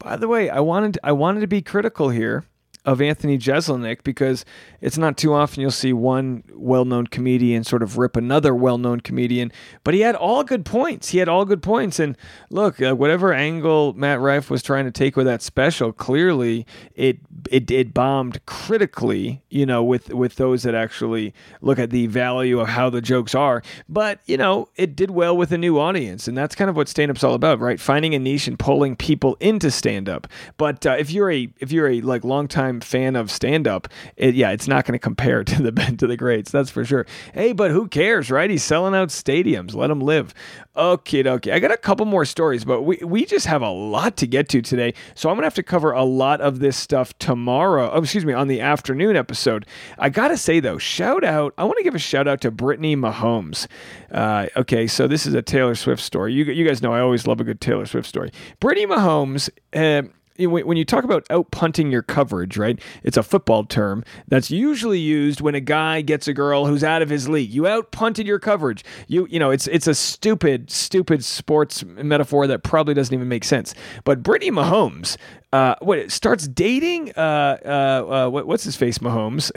By 0.00 0.16
the 0.16 0.28
way, 0.28 0.50
I 0.50 0.60
wanted 0.60 0.98
I 1.02 1.12
wanted 1.12 1.40
to 1.40 1.46
be 1.46 1.62
critical 1.62 2.08
here 2.08 2.44
of 2.84 3.00
Anthony 3.00 3.38
Jeselnik 3.38 4.02
because 4.02 4.44
it's 4.80 4.96
not 4.96 5.16
too 5.16 5.34
often 5.34 5.60
you'll 5.60 5.70
see 5.70 5.92
one 5.92 6.42
well-known 6.54 7.06
comedian 7.06 7.62
sort 7.64 7.82
of 7.82 7.98
rip 7.98 8.16
another 8.16 8.54
well-known 8.54 9.00
comedian. 9.00 9.52
But 9.84 9.94
he 9.94 10.00
had 10.00 10.14
all 10.14 10.44
good 10.44 10.64
points. 10.64 11.08
He 11.08 11.18
had 11.18 11.28
all 11.28 11.44
good 11.44 11.62
points. 11.62 11.98
And 11.98 12.16
look, 12.48 12.80
uh, 12.80 12.94
whatever 12.94 13.32
angle 13.32 13.92
Matt 13.92 14.20
Rife 14.20 14.50
was 14.50 14.62
trying 14.62 14.86
to 14.86 14.90
take 14.90 15.16
with 15.16 15.26
that 15.26 15.42
special, 15.42 15.92
clearly 15.92 16.66
it 16.94 17.18
it 17.50 17.70
it 17.70 17.92
bombed 17.92 18.44
critically. 18.46 19.42
You 19.50 19.66
know, 19.66 19.82
with 19.82 20.12
with 20.14 20.36
those 20.36 20.62
that 20.62 20.74
actually 20.74 21.34
look 21.60 21.78
at 21.78 21.90
the 21.90 22.06
value 22.06 22.60
of 22.60 22.68
how 22.68 22.88
the 22.90 23.00
jokes 23.00 23.34
are. 23.34 23.62
But 23.88 24.20
you 24.26 24.36
know, 24.36 24.68
it 24.76 24.96
did 24.96 25.10
well 25.10 25.36
with 25.36 25.52
a 25.52 25.58
new 25.58 25.78
audience, 25.78 26.28
and 26.28 26.36
that's 26.36 26.54
kind 26.54 26.70
of 26.70 26.76
what 26.76 26.88
stand-up's 26.88 27.24
all 27.24 27.34
about, 27.34 27.60
right? 27.60 27.80
Finding 27.80 28.14
a 28.14 28.18
niche 28.18 28.46
and 28.46 28.58
pulling 28.58 28.96
people 28.96 29.36
into 29.40 29.70
stand-up. 29.70 30.26
But 30.56 30.86
uh, 30.86 30.96
if 30.98 31.10
you're 31.10 31.30
a 31.30 31.52
if 31.58 31.72
you're 31.72 31.88
a 31.88 32.00
like 32.00 32.24
longtime 32.24 32.79
fan 32.84 33.16
of 33.16 33.30
stand-up, 33.30 33.88
it, 34.16 34.34
yeah, 34.34 34.50
it's 34.50 34.68
not 34.68 34.84
going 34.84 34.92
to 34.92 34.98
compare 34.98 35.44
to 35.50 35.62
the 35.62 35.72
to 35.98 36.06
the 36.06 36.16
greats, 36.16 36.50
that's 36.50 36.70
for 36.70 36.84
sure. 36.84 37.06
Hey, 37.34 37.52
but 37.52 37.70
who 37.70 37.88
cares, 37.88 38.30
right? 38.30 38.50
He's 38.50 38.62
selling 38.62 38.94
out 38.94 39.08
stadiums. 39.08 39.74
Let 39.74 39.90
him 39.90 40.00
live. 40.00 40.34
Okay, 40.76 41.28
okay. 41.28 41.52
I 41.52 41.58
got 41.58 41.72
a 41.72 41.76
couple 41.76 42.06
more 42.06 42.24
stories, 42.24 42.64
but 42.64 42.82
we 42.82 42.98
we 43.04 43.24
just 43.24 43.46
have 43.46 43.60
a 43.60 43.70
lot 43.70 44.16
to 44.18 44.26
get 44.26 44.48
to 44.50 44.62
today, 44.62 44.94
so 45.14 45.28
I'm 45.28 45.36
gonna 45.36 45.46
have 45.46 45.54
to 45.54 45.62
cover 45.62 45.92
a 45.92 46.04
lot 46.04 46.40
of 46.40 46.60
this 46.60 46.76
stuff 46.76 47.16
tomorrow. 47.18 47.90
Oh, 47.92 47.98
excuse 48.02 48.24
me, 48.24 48.32
on 48.32 48.48
the 48.48 48.60
afternoon 48.60 49.16
episode. 49.16 49.66
I 49.98 50.10
gotta 50.10 50.36
say 50.36 50.60
though, 50.60 50.78
shout 50.78 51.24
out. 51.24 51.54
I 51.58 51.64
want 51.64 51.78
to 51.78 51.84
give 51.84 51.94
a 51.94 51.98
shout 51.98 52.28
out 52.28 52.40
to 52.42 52.50
Brittany 52.50 52.96
Mahomes. 52.96 53.66
Uh, 54.12 54.46
okay, 54.56 54.86
so 54.86 55.08
this 55.08 55.26
is 55.26 55.34
a 55.34 55.42
Taylor 55.42 55.74
Swift 55.74 56.02
story. 56.02 56.32
You 56.34 56.44
you 56.44 56.66
guys 56.66 56.82
know 56.82 56.94
I 56.94 57.00
always 57.00 57.26
love 57.26 57.40
a 57.40 57.44
good 57.44 57.60
Taylor 57.60 57.84
Swift 57.84 58.08
story. 58.08 58.30
Brittany 58.60 58.86
Mahomes. 58.86 59.50
Uh, 59.74 60.08
when 60.46 60.76
you 60.76 60.84
talk 60.84 61.04
about 61.04 61.26
out 61.30 61.50
punting 61.50 61.90
your 61.90 62.02
coverage, 62.02 62.56
right? 62.56 62.80
It's 63.02 63.16
a 63.16 63.22
football 63.22 63.64
term 63.64 64.04
that's 64.28 64.50
usually 64.50 64.98
used 64.98 65.40
when 65.40 65.54
a 65.54 65.60
guy 65.60 66.00
gets 66.00 66.28
a 66.28 66.32
girl 66.32 66.66
who's 66.66 66.84
out 66.84 67.02
of 67.02 67.08
his 67.08 67.28
league. 67.28 67.50
You 67.50 67.66
out 67.66 67.90
punted 67.90 68.26
your 68.26 68.38
coverage. 68.38 68.84
You 69.08 69.26
you 69.30 69.38
know 69.38 69.50
it's 69.50 69.66
it's 69.68 69.86
a 69.86 69.94
stupid 69.94 70.70
stupid 70.70 71.24
sports 71.24 71.84
metaphor 71.84 72.46
that 72.46 72.62
probably 72.62 72.94
doesn't 72.94 73.14
even 73.14 73.28
make 73.28 73.44
sense. 73.44 73.74
But 74.04 74.22
Brittany 74.22 74.50
Mahomes 74.50 75.16
uh, 75.52 75.74
what 75.80 76.10
starts 76.12 76.46
dating 76.46 77.12
uh, 77.16 77.58
uh, 77.64 77.68
uh, 77.68 78.30
what, 78.30 78.46
what's 78.46 78.62
his 78.62 78.76
face 78.76 78.98
Mahomes, 78.98 79.50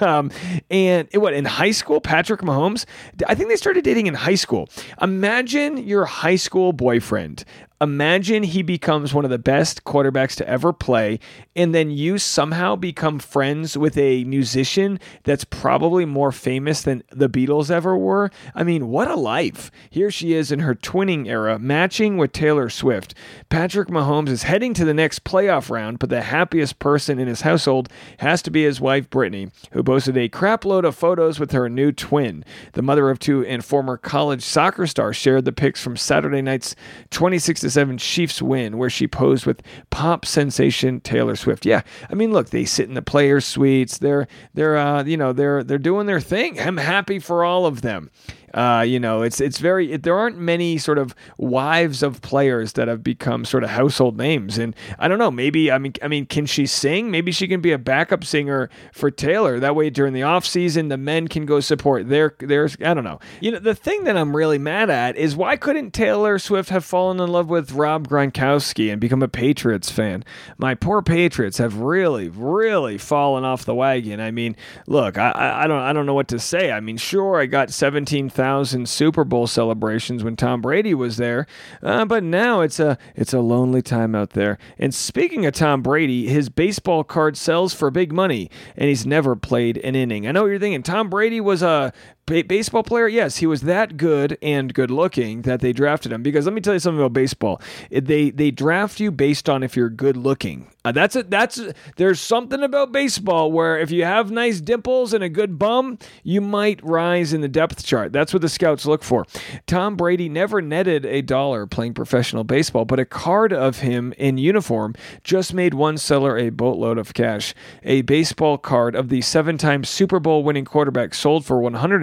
um, 0.02 0.30
and 0.70 1.08
what 1.14 1.34
in 1.34 1.44
high 1.44 1.72
school 1.72 2.00
Patrick 2.00 2.42
Mahomes. 2.42 2.84
I 3.26 3.34
think 3.34 3.48
they 3.48 3.56
started 3.56 3.84
dating 3.84 4.06
in 4.06 4.14
high 4.14 4.36
school. 4.36 4.68
Imagine 5.00 5.78
your 5.78 6.04
high 6.04 6.36
school 6.36 6.72
boyfriend. 6.72 7.44
Imagine 7.82 8.44
he 8.44 8.62
becomes 8.62 9.12
one 9.12 9.24
of 9.24 9.32
the 9.32 9.40
best 9.40 9.82
quarterbacks 9.82 10.36
to 10.36 10.48
ever 10.48 10.72
play, 10.72 11.18
and 11.56 11.74
then 11.74 11.90
you 11.90 12.16
somehow 12.16 12.76
become 12.76 13.18
friends 13.18 13.76
with 13.76 13.98
a 13.98 14.22
musician 14.22 15.00
that's 15.24 15.42
probably 15.42 16.04
more 16.04 16.30
famous 16.30 16.82
than 16.82 17.02
the 17.10 17.28
Beatles 17.28 17.72
ever 17.72 17.98
were. 17.98 18.30
I 18.54 18.62
mean, 18.62 18.86
what 18.86 19.10
a 19.10 19.16
life! 19.16 19.72
Here 19.90 20.12
she 20.12 20.32
is 20.32 20.52
in 20.52 20.60
her 20.60 20.76
twinning 20.76 21.26
era, 21.26 21.58
matching 21.58 22.18
with 22.18 22.30
Taylor 22.30 22.70
Swift. 22.70 23.16
Patrick 23.48 23.88
Mahomes 23.88 24.28
is 24.28 24.44
heading 24.44 24.74
to 24.74 24.84
the 24.84 24.94
next 24.94 25.24
playoff 25.24 25.68
round, 25.68 25.98
but 25.98 26.08
the 26.08 26.22
happiest 26.22 26.78
person 26.78 27.18
in 27.18 27.26
his 27.26 27.40
household 27.40 27.88
has 28.18 28.42
to 28.42 28.52
be 28.52 28.62
his 28.62 28.80
wife, 28.80 29.10
Brittany, 29.10 29.50
who 29.72 29.82
posted 29.82 30.16
a 30.16 30.28
crapload 30.28 30.84
of 30.84 30.94
photos 30.94 31.40
with 31.40 31.50
her 31.50 31.68
new 31.68 31.90
twin. 31.90 32.44
The 32.74 32.82
mother 32.82 33.10
of 33.10 33.18
two 33.18 33.44
and 33.44 33.64
former 33.64 33.96
college 33.96 34.44
soccer 34.44 34.86
star 34.86 35.12
shared 35.12 35.46
the 35.46 35.52
pics 35.52 35.82
from 35.82 35.96
Saturday 35.96 36.42
night's 36.42 36.76
26 37.10 37.71
7 37.72 37.98
Chiefs 37.98 38.40
win, 38.42 38.78
where 38.78 38.90
she 38.90 39.06
posed 39.06 39.46
with 39.46 39.62
pop 39.90 40.24
sensation 40.24 41.00
Taylor 41.00 41.36
Swift. 41.36 41.66
Yeah, 41.66 41.82
I 42.10 42.14
mean, 42.14 42.32
look, 42.32 42.50
they 42.50 42.64
sit 42.64 42.88
in 42.88 42.94
the 42.94 43.02
players' 43.02 43.44
suites. 43.44 43.98
They're 43.98 44.28
they're 44.54 44.76
uh, 44.76 45.04
you 45.04 45.16
know 45.16 45.32
they're 45.32 45.64
they're 45.64 45.78
doing 45.78 46.06
their 46.06 46.20
thing. 46.20 46.60
I'm 46.60 46.76
happy 46.76 47.18
for 47.18 47.44
all 47.44 47.66
of 47.66 47.82
them. 47.82 48.10
Uh, 48.54 48.84
you 48.86 49.00
know, 49.00 49.22
it's 49.22 49.40
it's 49.40 49.58
very 49.58 49.92
it, 49.92 50.02
there 50.02 50.16
aren't 50.16 50.38
many 50.38 50.78
sort 50.78 50.98
of 50.98 51.14
wives 51.38 52.02
of 52.02 52.20
players 52.20 52.74
that 52.74 52.88
have 52.88 53.02
become 53.02 53.44
sort 53.44 53.64
of 53.64 53.70
household 53.70 54.18
names, 54.18 54.58
and 54.58 54.74
I 54.98 55.08
don't 55.08 55.18
know. 55.18 55.30
Maybe 55.30 55.70
I 55.70 55.78
mean 55.78 55.94
I 56.02 56.08
mean, 56.08 56.26
can 56.26 56.46
she 56.46 56.66
sing? 56.66 57.10
Maybe 57.10 57.32
she 57.32 57.48
can 57.48 57.60
be 57.60 57.72
a 57.72 57.78
backup 57.78 58.24
singer 58.24 58.68
for 58.92 59.10
Taylor. 59.10 59.58
That 59.58 59.74
way, 59.74 59.88
during 59.90 60.12
the 60.12 60.22
off 60.22 60.44
season, 60.44 60.88
the 60.88 60.98
men 60.98 61.28
can 61.28 61.46
go 61.46 61.60
support 61.60 62.08
their 62.08 62.34
their. 62.40 62.68
I 62.84 62.92
don't 62.92 63.04
know. 63.04 63.20
You 63.40 63.52
know, 63.52 63.58
the 63.58 63.74
thing 63.74 64.04
that 64.04 64.16
I'm 64.16 64.36
really 64.36 64.58
mad 64.58 64.90
at 64.90 65.16
is 65.16 65.34
why 65.34 65.56
couldn't 65.56 65.92
Taylor 65.92 66.38
Swift 66.38 66.68
have 66.68 66.84
fallen 66.84 67.20
in 67.20 67.30
love 67.30 67.48
with 67.48 67.72
Rob 67.72 68.06
Gronkowski 68.06 68.92
and 68.92 69.00
become 69.00 69.22
a 69.22 69.28
Patriots 69.28 69.90
fan? 69.90 70.24
My 70.58 70.74
poor 70.74 71.00
Patriots 71.00 71.58
have 71.58 71.78
really, 71.78 72.28
really 72.28 72.98
fallen 72.98 73.44
off 73.44 73.64
the 73.64 73.74
wagon. 73.74 74.20
I 74.20 74.30
mean, 74.30 74.56
look, 74.86 75.16
I 75.16 75.62
I, 75.62 75.66
don't 75.66 75.80
I 75.80 75.92
don't 75.94 76.04
know 76.04 76.14
what 76.14 76.28
to 76.28 76.38
say. 76.38 76.70
I 76.70 76.80
mean, 76.80 76.98
sure, 76.98 77.40
I 77.40 77.46
got 77.46 77.70
seventeen 77.70 78.28
thousand 78.28 78.41
Super 78.86 79.24
Bowl 79.24 79.46
celebrations 79.46 80.24
when 80.24 80.36
Tom 80.36 80.60
Brady 80.60 80.94
was 80.94 81.16
there, 81.16 81.46
uh, 81.82 82.04
but 82.04 82.22
now 82.22 82.60
it's 82.60 82.80
a 82.80 82.98
it's 83.14 83.32
a 83.32 83.40
lonely 83.40 83.82
time 83.82 84.14
out 84.14 84.30
there. 84.30 84.58
And 84.78 84.94
speaking 84.94 85.46
of 85.46 85.54
Tom 85.54 85.82
Brady, 85.82 86.28
his 86.28 86.48
baseball 86.48 87.04
card 87.04 87.36
sells 87.36 87.74
for 87.74 87.90
big 87.90 88.12
money, 88.12 88.50
and 88.76 88.88
he's 88.88 89.06
never 89.06 89.36
played 89.36 89.78
an 89.78 89.94
inning. 89.94 90.26
I 90.26 90.32
know 90.32 90.42
what 90.42 90.48
you're 90.48 90.58
thinking. 90.58 90.82
Tom 90.82 91.08
Brady 91.08 91.40
was 91.40 91.62
a 91.62 91.92
ba- 92.26 92.44
baseball 92.44 92.82
player, 92.82 93.08
yes, 93.08 93.38
he 93.38 93.46
was 93.46 93.62
that 93.62 93.96
good 93.96 94.38
and 94.42 94.72
good 94.72 94.90
looking 94.90 95.42
that 95.42 95.60
they 95.60 95.72
drafted 95.72 96.12
him. 96.12 96.22
Because 96.22 96.44
let 96.44 96.54
me 96.54 96.60
tell 96.60 96.74
you 96.74 96.80
something 96.80 97.00
about 97.00 97.12
baseball. 97.12 97.60
They 97.90 98.30
they 98.30 98.50
draft 98.50 99.00
you 99.00 99.10
based 99.10 99.48
on 99.48 99.62
if 99.62 99.76
you're 99.76 99.90
good 99.90 100.16
looking. 100.16 100.68
Uh, 100.84 100.90
that's 100.90 101.14
it. 101.14 101.30
That's 101.30 101.60
there's 101.96 102.20
something 102.20 102.62
about 102.62 102.90
baseball 102.90 103.52
where 103.52 103.78
if 103.78 103.90
you 103.90 104.04
have 104.04 104.30
nice 104.30 104.60
dimples 104.60 105.12
and 105.12 105.22
a 105.22 105.28
good 105.28 105.58
bum, 105.58 105.98
you 106.24 106.40
might 106.40 106.82
rise 106.82 107.32
in 107.32 107.40
the 107.40 107.48
depth 107.48 107.84
chart. 107.84 108.12
That's 108.12 108.32
what 108.32 108.42
the 108.42 108.48
scouts 108.48 108.84
look 108.84 109.04
for. 109.04 109.24
Tom 109.66 109.96
Brady 109.96 110.28
never 110.28 110.60
netted 110.60 111.06
a 111.06 111.22
dollar 111.22 111.66
playing 111.66 111.94
professional 111.94 112.42
baseball, 112.42 112.84
but 112.84 112.98
a 112.98 113.04
card 113.04 113.52
of 113.52 113.78
him 113.78 114.12
in 114.18 114.38
uniform 114.38 114.94
just 115.22 115.54
made 115.54 115.74
one 115.74 115.98
seller 115.98 116.36
a 116.36 116.50
boatload 116.50 116.98
of 116.98 117.14
cash. 117.14 117.54
A 117.84 118.02
baseball 118.02 118.58
card 118.58 118.96
of 118.96 119.08
the 119.08 119.20
seven-time 119.20 119.84
Super 119.84 120.18
Bowl 120.18 120.42
winning 120.42 120.64
quarterback 120.64 121.14
sold 121.14 121.44
for 121.44 121.60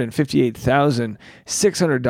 158,600 0.10 2.08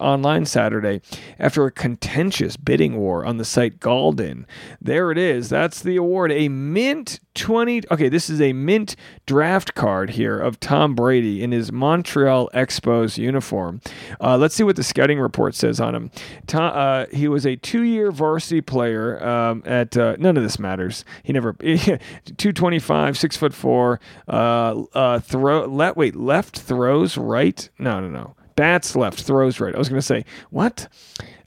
online 0.00 0.46
Saturday 0.46 1.00
after 1.38 1.66
a 1.66 1.70
contentious 1.70 2.56
bidding 2.56 2.96
war 2.96 3.24
on 3.24 3.36
the 3.36 3.44
site 3.44 3.78
Goldin. 3.78 4.44
There 4.80 5.10
it 5.10 5.18
is. 5.18 5.48
That's 5.48 5.82
the 5.82 5.96
award 5.96 6.32
a 6.32 6.48
mint 6.48 7.20
20 7.34 7.82
okay 7.90 8.08
this 8.08 8.28
is 8.28 8.40
a 8.40 8.52
mint 8.52 8.96
draft 9.26 9.74
card 9.74 10.10
here 10.10 10.38
of 10.38 10.60
tom 10.60 10.94
brady 10.94 11.42
in 11.42 11.52
his 11.52 11.72
montreal 11.72 12.50
expos 12.54 13.16
uniform. 13.18 13.80
Uh, 14.20 14.36
let's 14.36 14.54
see 14.54 14.62
what 14.62 14.76
the 14.76 14.82
scouting 14.82 15.18
report 15.18 15.54
says 15.54 15.80
on 15.80 15.94
him. 15.94 16.10
Tom, 16.46 16.72
uh, 16.74 17.06
he 17.12 17.28
was 17.28 17.46
a 17.46 17.56
two-year 17.56 18.10
varsity 18.10 18.60
player 18.60 19.22
um, 19.24 19.62
at 19.64 19.96
uh, 19.96 20.16
none 20.18 20.36
of 20.36 20.42
this 20.42 20.58
matters. 20.58 21.04
He 21.22 21.32
never 21.32 21.52
225 21.62 23.18
six 23.18 23.36
foot 23.36 23.54
four 23.54 24.00
uh, 24.28 24.82
uh, 24.94 25.18
throw 25.20 25.66
let 25.66 25.96
wait 25.96 26.16
left 26.16 26.58
throws 26.58 27.16
right? 27.16 27.68
No 27.78 28.00
no 28.00 28.08
no. 28.08 28.34
Bats 28.54 28.94
left 28.94 29.22
throws 29.22 29.60
right. 29.60 29.74
I 29.74 29.78
was 29.78 29.88
going 29.88 29.98
to 29.98 30.06
say 30.06 30.24
what 30.50 30.88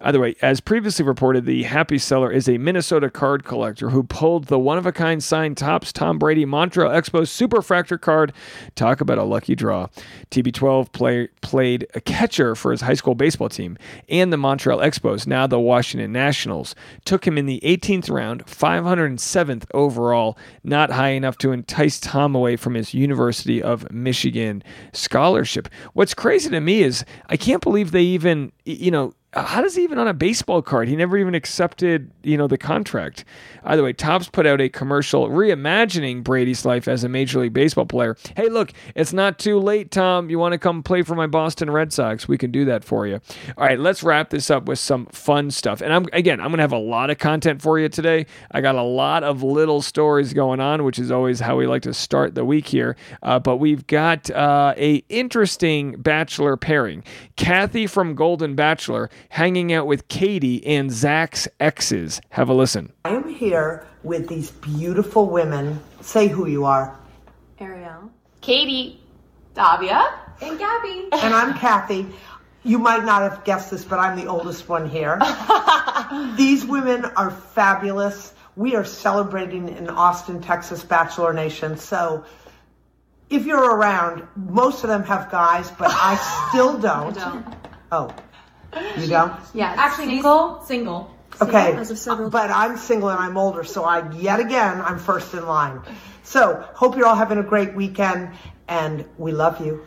Either 0.06 0.20
way, 0.20 0.36
as 0.44 0.60
previously 0.60 1.04
reported, 1.04 1.48
the 1.48 1.64
happy 1.64 1.98
seller 1.98 2.32
is 2.32 2.48
a 2.48 2.60
Minnesota 2.60 3.10
card 3.10 3.44
collector 3.44 3.90
who 3.90 4.04
pulled 4.04 4.46
the 4.46 4.60
one 4.60 4.78
of 4.78 4.86
a 4.86 4.92
kind 4.92 5.24
signed 5.24 5.58
Topps 5.58 5.92
Tom 5.92 6.20
Brady 6.20 6.46
Montreal 6.46 6.92
Expos 6.92 7.28
Superfractor 7.34 8.00
card. 8.00 8.32
Talk 8.76 9.02
about 9.02 9.18
a 9.18 9.24
lucky 9.24 9.56
draw. 9.56 9.88
TB12 10.30 10.92
play, 10.92 11.28
played 11.42 11.88
a 11.96 12.02
catcher 12.02 12.54
for 12.54 12.70
his 12.70 12.82
high 12.82 12.94
school 12.94 13.16
baseball 13.16 13.50
team 13.50 13.80
and 14.08 14.32
the 14.32 14.38
Montreal 14.38 14.78
Expos, 14.78 15.26
now 15.26 15.48
the 15.48 15.60
Washington 15.60 16.12
Nationals. 16.12 16.76
Took 17.04 17.26
him 17.26 17.36
in 17.36 17.48
the 17.48 17.60
18th 17.64 18.12
round, 18.12 18.46
507th 18.46 19.66
overall, 19.74 20.38
not 20.64 20.92
high 20.92 21.10
enough 21.10 21.40
to 21.40 21.52
entice 21.52 22.00
Tom 22.00 22.36
away 22.36 22.58
from 22.58 22.76
his 22.76 22.94
University 22.94 23.60
of 23.60 23.92
Michigan 23.92 24.62
scholarship. 24.94 25.68
What's 25.94 26.14
crazy 26.14 26.52
to 26.52 26.60
me 26.60 26.84
is 26.84 27.04
I 27.28 27.38
can't 27.38 27.64
believe 27.64 27.90
they 27.90 28.04
even, 28.04 28.52
you 28.66 28.92
know, 28.92 29.16
how 29.36 29.62
does 29.62 29.76
he 29.76 29.84
even 29.84 29.98
on 29.98 30.08
a 30.08 30.14
baseball 30.14 30.62
card? 30.62 30.88
He 30.88 30.96
never 30.96 31.18
even 31.18 31.36
accepted, 31.36 32.10
you 32.24 32.38
know, 32.38 32.48
the 32.48 32.58
contract. 32.58 33.26
Either 33.64 33.84
way, 33.84 33.94
Topps 33.94 34.30
put 34.30 34.46
out 34.46 34.62
a 34.62 34.70
commercial 34.70 35.30
reimagining 35.30 36.24
Brady's 36.24 36.66
life 36.66 36.88
as 36.88 37.04
a 37.04 37.10
Major 37.10 37.40
League 37.40 37.54
Baseball 37.54 37.86
player. 37.86 38.16
Hey, 38.36 38.50
look, 38.50 38.72
it's 38.96 39.12
not 39.12 39.38
too 39.38 39.60
late, 39.60 39.92
Tom. 39.92 40.30
You 40.30 40.40
want 40.40 40.54
to 40.54 40.58
come 40.58 40.84
play 40.84 41.02
for 41.02 41.16
my 41.16 41.28
Boston 41.28 41.70
Red 41.70 41.92
Sox? 41.92 42.28
We 42.28 42.38
can 42.38 42.52
do 42.52 42.66
that 42.66 42.84
for 42.84 43.08
you. 43.08 43.20
All 43.58 43.66
right, 43.66 43.80
let's 43.80 44.04
wrap 44.04 44.30
this 44.30 44.50
up 44.50 44.66
with 44.66 44.80
some 44.80 45.08
fun 45.08 45.52
stuff. 45.52 45.82
And 45.82 45.92
I'm 45.92 46.06
again, 46.14 46.40
I'm 46.40 46.50
gonna 46.50 46.64
have 46.64 46.72
a 46.72 46.78
lot 46.78 47.10
of 47.10 47.18
content 47.18 47.62
for 47.62 47.80
you 47.80 47.90
today. 47.90 48.28
I 48.52 48.62
got 48.62 48.76
a 48.76 48.84
lot 48.84 49.24
of 49.24 49.44
little 49.44 49.82
stories 49.82 50.34
going 50.34 50.60
on, 50.60 50.84
which 50.84 51.00
is 51.00 51.12
always 51.12 51.40
how 51.40 51.58
we 51.58 51.68
like 51.68 51.82
to 51.84 51.94
start 51.94 52.36
the 52.36 52.46
week 52.46 52.68
here. 52.68 52.96
Uh, 53.22 53.40
but 53.40 53.58
we've 53.58 53.86
got 53.88 54.30
uh, 54.30 54.74
a 54.78 55.04
interesting 55.10 55.94
bachelor 55.98 56.56
pairing. 56.56 57.04
Kathy 57.36 57.88
from 57.88 58.16
Golden 58.16 58.56
Bachelor 58.56 59.10
hanging 59.30 59.74
out 59.74 59.88
with 59.88 60.08
Katie 60.08 60.66
and 60.66 60.92
Zach's 60.92 61.48
exes. 61.60 62.22
Have 62.30 62.50
a 62.50 62.54
listen. 62.54 62.94
I 63.06 63.10
am 63.10 63.28
here 63.28 63.88
with 64.04 64.28
these 64.28 64.52
beautiful 64.52 65.30
women. 65.30 65.80
Say 66.02 66.28
who 66.28 66.48
you 66.48 66.66
are. 66.66 66.98
Ariel. 67.60 68.12
Katie. 68.42 69.00
Davia. 69.54 70.20
And 70.42 70.60
Gabby. 70.60 71.08
And 71.14 71.34
I'm 71.34 71.58
Kathy. 71.58 72.06
You 72.64 72.80
might 72.80 73.06
not 73.06 73.22
have 73.22 73.44
guessed 73.44 73.72
this, 73.72 73.86
but 73.86 74.00
I'm 74.00 74.18
the 74.18 74.28
oldest 74.28 74.68
one 74.68 74.90
here. 74.90 75.20
These 76.36 76.66
women 76.66 77.06
are 77.06 77.32
fabulous. 77.32 78.34
We 78.56 78.76
are 78.76 78.84
celebrating 78.84 79.70
in 79.70 79.90
Austin, 79.90 80.42
Texas, 80.42 80.84
Bachelor 80.84 81.32
Nation. 81.32 81.78
So 81.78 82.26
if 83.30 83.46
you're 83.46 83.76
around, 83.76 84.28
most 84.36 84.84
of 84.84 84.90
them 84.90 85.04
have 85.04 85.30
guys, 85.32 85.70
but 85.72 85.92
I 85.92 86.16
still 86.50 86.78
don't. 86.80 87.14
Don't. 87.14 87.46
Oh, 87.92 88.14
you 88.98 89.08
don't? 89.08 89.34
Yes. 89.54 89.78
Actually, 89.78 90.08
single. 90.08 90.62
Single. 90.64 91.16
Okay, 91.42 91.74
As 91.76 92.06
but 92.32 92.50
I'm 92.50 92.78
single 92.78 93.10
and 93.10 93.20
I'm 93.20 93.38
older, 93.38 93.66
so 93.66 93.84
I 93.84 94.10
yet 94.14 94.40
again 94.40 94.80
I'm 94.80 95.00
first 95.00 95.34
in 95.34 95.46
line. 95.46 95.82
So 96.24 96.66
hope 96.74 96.96
you're 96.96 97.08
all 97.08 97.16
having 97.16 97.38
a 97.38 97.44
great 97.44 97.76
weekend, 97.76 98.34
and 98.70 99.06
we 99.18 99.34
love 99.34 99.66
you. 99.66 99.86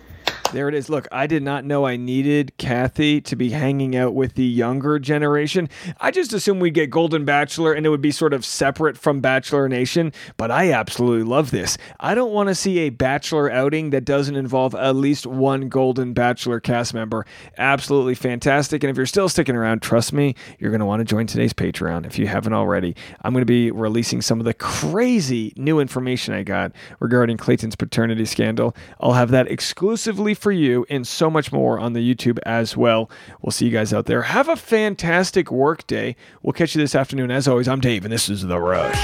There 0.50 0.66
it 0.66 0.74
is. 0.74 0.88
Look, 0.88 1.06
I 1.12 1.26
did 1.26 1.42
not 1.42 1.66
know 1.66 1.84
I 1.84 1.96
needed 1.96 2.56
Kathy 2.56 3.20
to 3.20 3.36
be 3.36 3.50
hanging 3.50 3.94
out 3.94 4.14
with 4.14 4.34
the 4.34 4.44
younger 4.44 4.98
generation. 4.98 5.68
I 6.00 6.10
just 6.10 6.32
assumed 6.32 6.62
we'd 6.62 6.72
get 6.72 6.88
Golden 6.88 7.26
Bachelor 7.26 7.74
and 7.74 7.84
it 7.84 7.90
would 7.90 8.00
be 8.00 8.10
sort 8.10 8.32
of 8.32 8.46
separate 8.46 8.96
from 8.96 9.20
Bachelor 9.20 9.68
Nation, 9.68 10.10
but 10.38 10.50
I 10.50 10.72
absolutely 10.72 11.24
love 11.24 11.50
this. 11.50 11.76
I 12.00 12.14
don't 12.14 12.32
want 12.32 12.48
to 12.48 12.54
see 12.54 12.78
a 12.78 12.88
Bachelor 12.88 13.52
outing 13.52 13.90
that 13.90 14.06
doesn't 14.06 14.36
involve 14.36 14.74
at 14.74 14.96
least 14.96 15.26
one 15.26 15.68
Golden 15.68 16.14
Bachelor 16.14 16.60
cast 16.60 16.94
member. 16.94 17.26
Absolutely 17.58 18.14
fantastic. 18.14 18.82
And 18.82 18.90
if 18.90 18.96
you're 18.96 19.04
still 19.04 19.28
sticking 19.28 19.54
around, 19.54 19.82
trust 19.82 20.14
me, 20.14 20.34
you're 20.58 20.70
going 20.70 20.80
to 20.80 20.86
want 20.86 21.00
to 21.00 21.04
join 21.04 21.26
today's 21.26 21.52
Patreon 21.52 22.06
if 22.06 22.18
you 22.18 22.26
haven't 22.26 22.54
already. 22.54 22.96
I'm 23.20 23.34
going 23.34 23.42
to 23.42 23.46
be 23.46 23.70
releasing 23.70 24.22
some 24.22 24.40
of 24.40 24.46
the 24.46 24.54
crazy 24.54 25.52
new 25.56 25.78
information 25.78 26.32
I 26.32 26.42
got 26.42 26.72
regarding 27.00 27.36
Clayton's 27.36 27.76
paternity 27.76 28.24
scandal. 28.24 28.74
I'll 28.98 29.12
have 29.12 29.30
that 29.32 29.50
exclusively 29.50 30.37
for 30.38 30.52
you 30.52 30.86
and 30.88 31.06
so 31.06 31.28
much 31.28 31.52
more 31.52 31.78
on 31.78 31.92
the 31.92 32.14
YouTube 32.14 32.38
as 32.46 32.76
well. 32.76 33.10
We'll 33.42 33.52
see 33.52 33.66
you 33.66 33.72
guys 33.72 33.92
out 33.92 34.06
there. 34.06 34.22
Have 34.22 34.48
a 34.48 34.56
fantastic 34.56 35.50
work 35.50 35.86
day. 35.86 36.16
We'll 36.42 36.52
catch 36.52 36.74
you 36.74 36.80
this 36.80 36.94
afternoon. 36.94 37.30
As 37.30 37.46
always, 37.46 37.68
I'm 37.68 37.80
Dave, 37.80 38.04
and 38.04 38.12
this 38.12 38.28
is 38.28 38.42
The 38.42 38.58
Rush. 38.58 38.96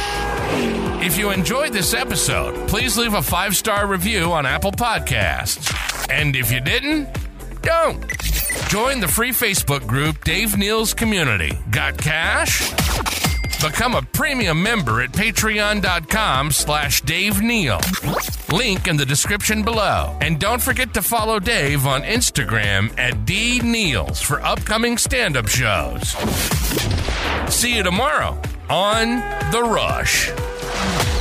If 1.04 1.18
you 1.18 1.30
enjoyed 1.30 1.72
this 1.72 1.92
episode, 1.92 2.68
please 2.68 2.96
leave 2.96 3.14
a 3.14 3.22
five 3.22 3.54
star 3.54 3.86
review 3.86 4.32
on 4.32 4.46
Apple 4.46 4.72
Podcasts. 4.72 5.70
And 6.10 6.34
if 6.34 6.50
you 6.50 6.60
didn't, 6.60 7.08
don't. 7.62 8.00
Join 8.68 9.00
the 9.00 9.08
free 9.08 9.30
Facebook 9.30 9.86
group 9.86 10.24
Dave 10.24 10.56
Neal's 10.56 10.94
Community. 10.94 11.58
Got 11.70 11.98
cash? 11.98 13.33
Become 13.64 13.94
a 13.94 14.02
premium 14.02 14.62
member 14.62 15.00
at 15.00 15.10
patreon.com 15.12 16.52
slash 16.52 17.00
Dave 17.00 17.40
Neal. 17.40 17.80
Link 18.52 18.86
in 18.86 18.98
the 18.98 19.06
description 19.06 19.62
below. 19.62 20.18
And 20.20 20.38
don't 20.38 20.60
forget 20.60 20.92
to 20.92 21.00
follow 21.00 21.40
Dave 21.40 21.86
on 21.86 22.02
Instagram 22.02 22.92
at 22.98 23.24
D 23.24 23.60
Neals 23.60 24.22
for 24.22 24.42
upcoming 24.42 24.98
stand-up 24.98 25.48
shows. 25.48 26.10
See 27.48 27.74
you 27.74 27.82
tomorrow 27.82 28.38
on 28.68 29.16
The 29.50 29.62
Rush. 29.62 31.13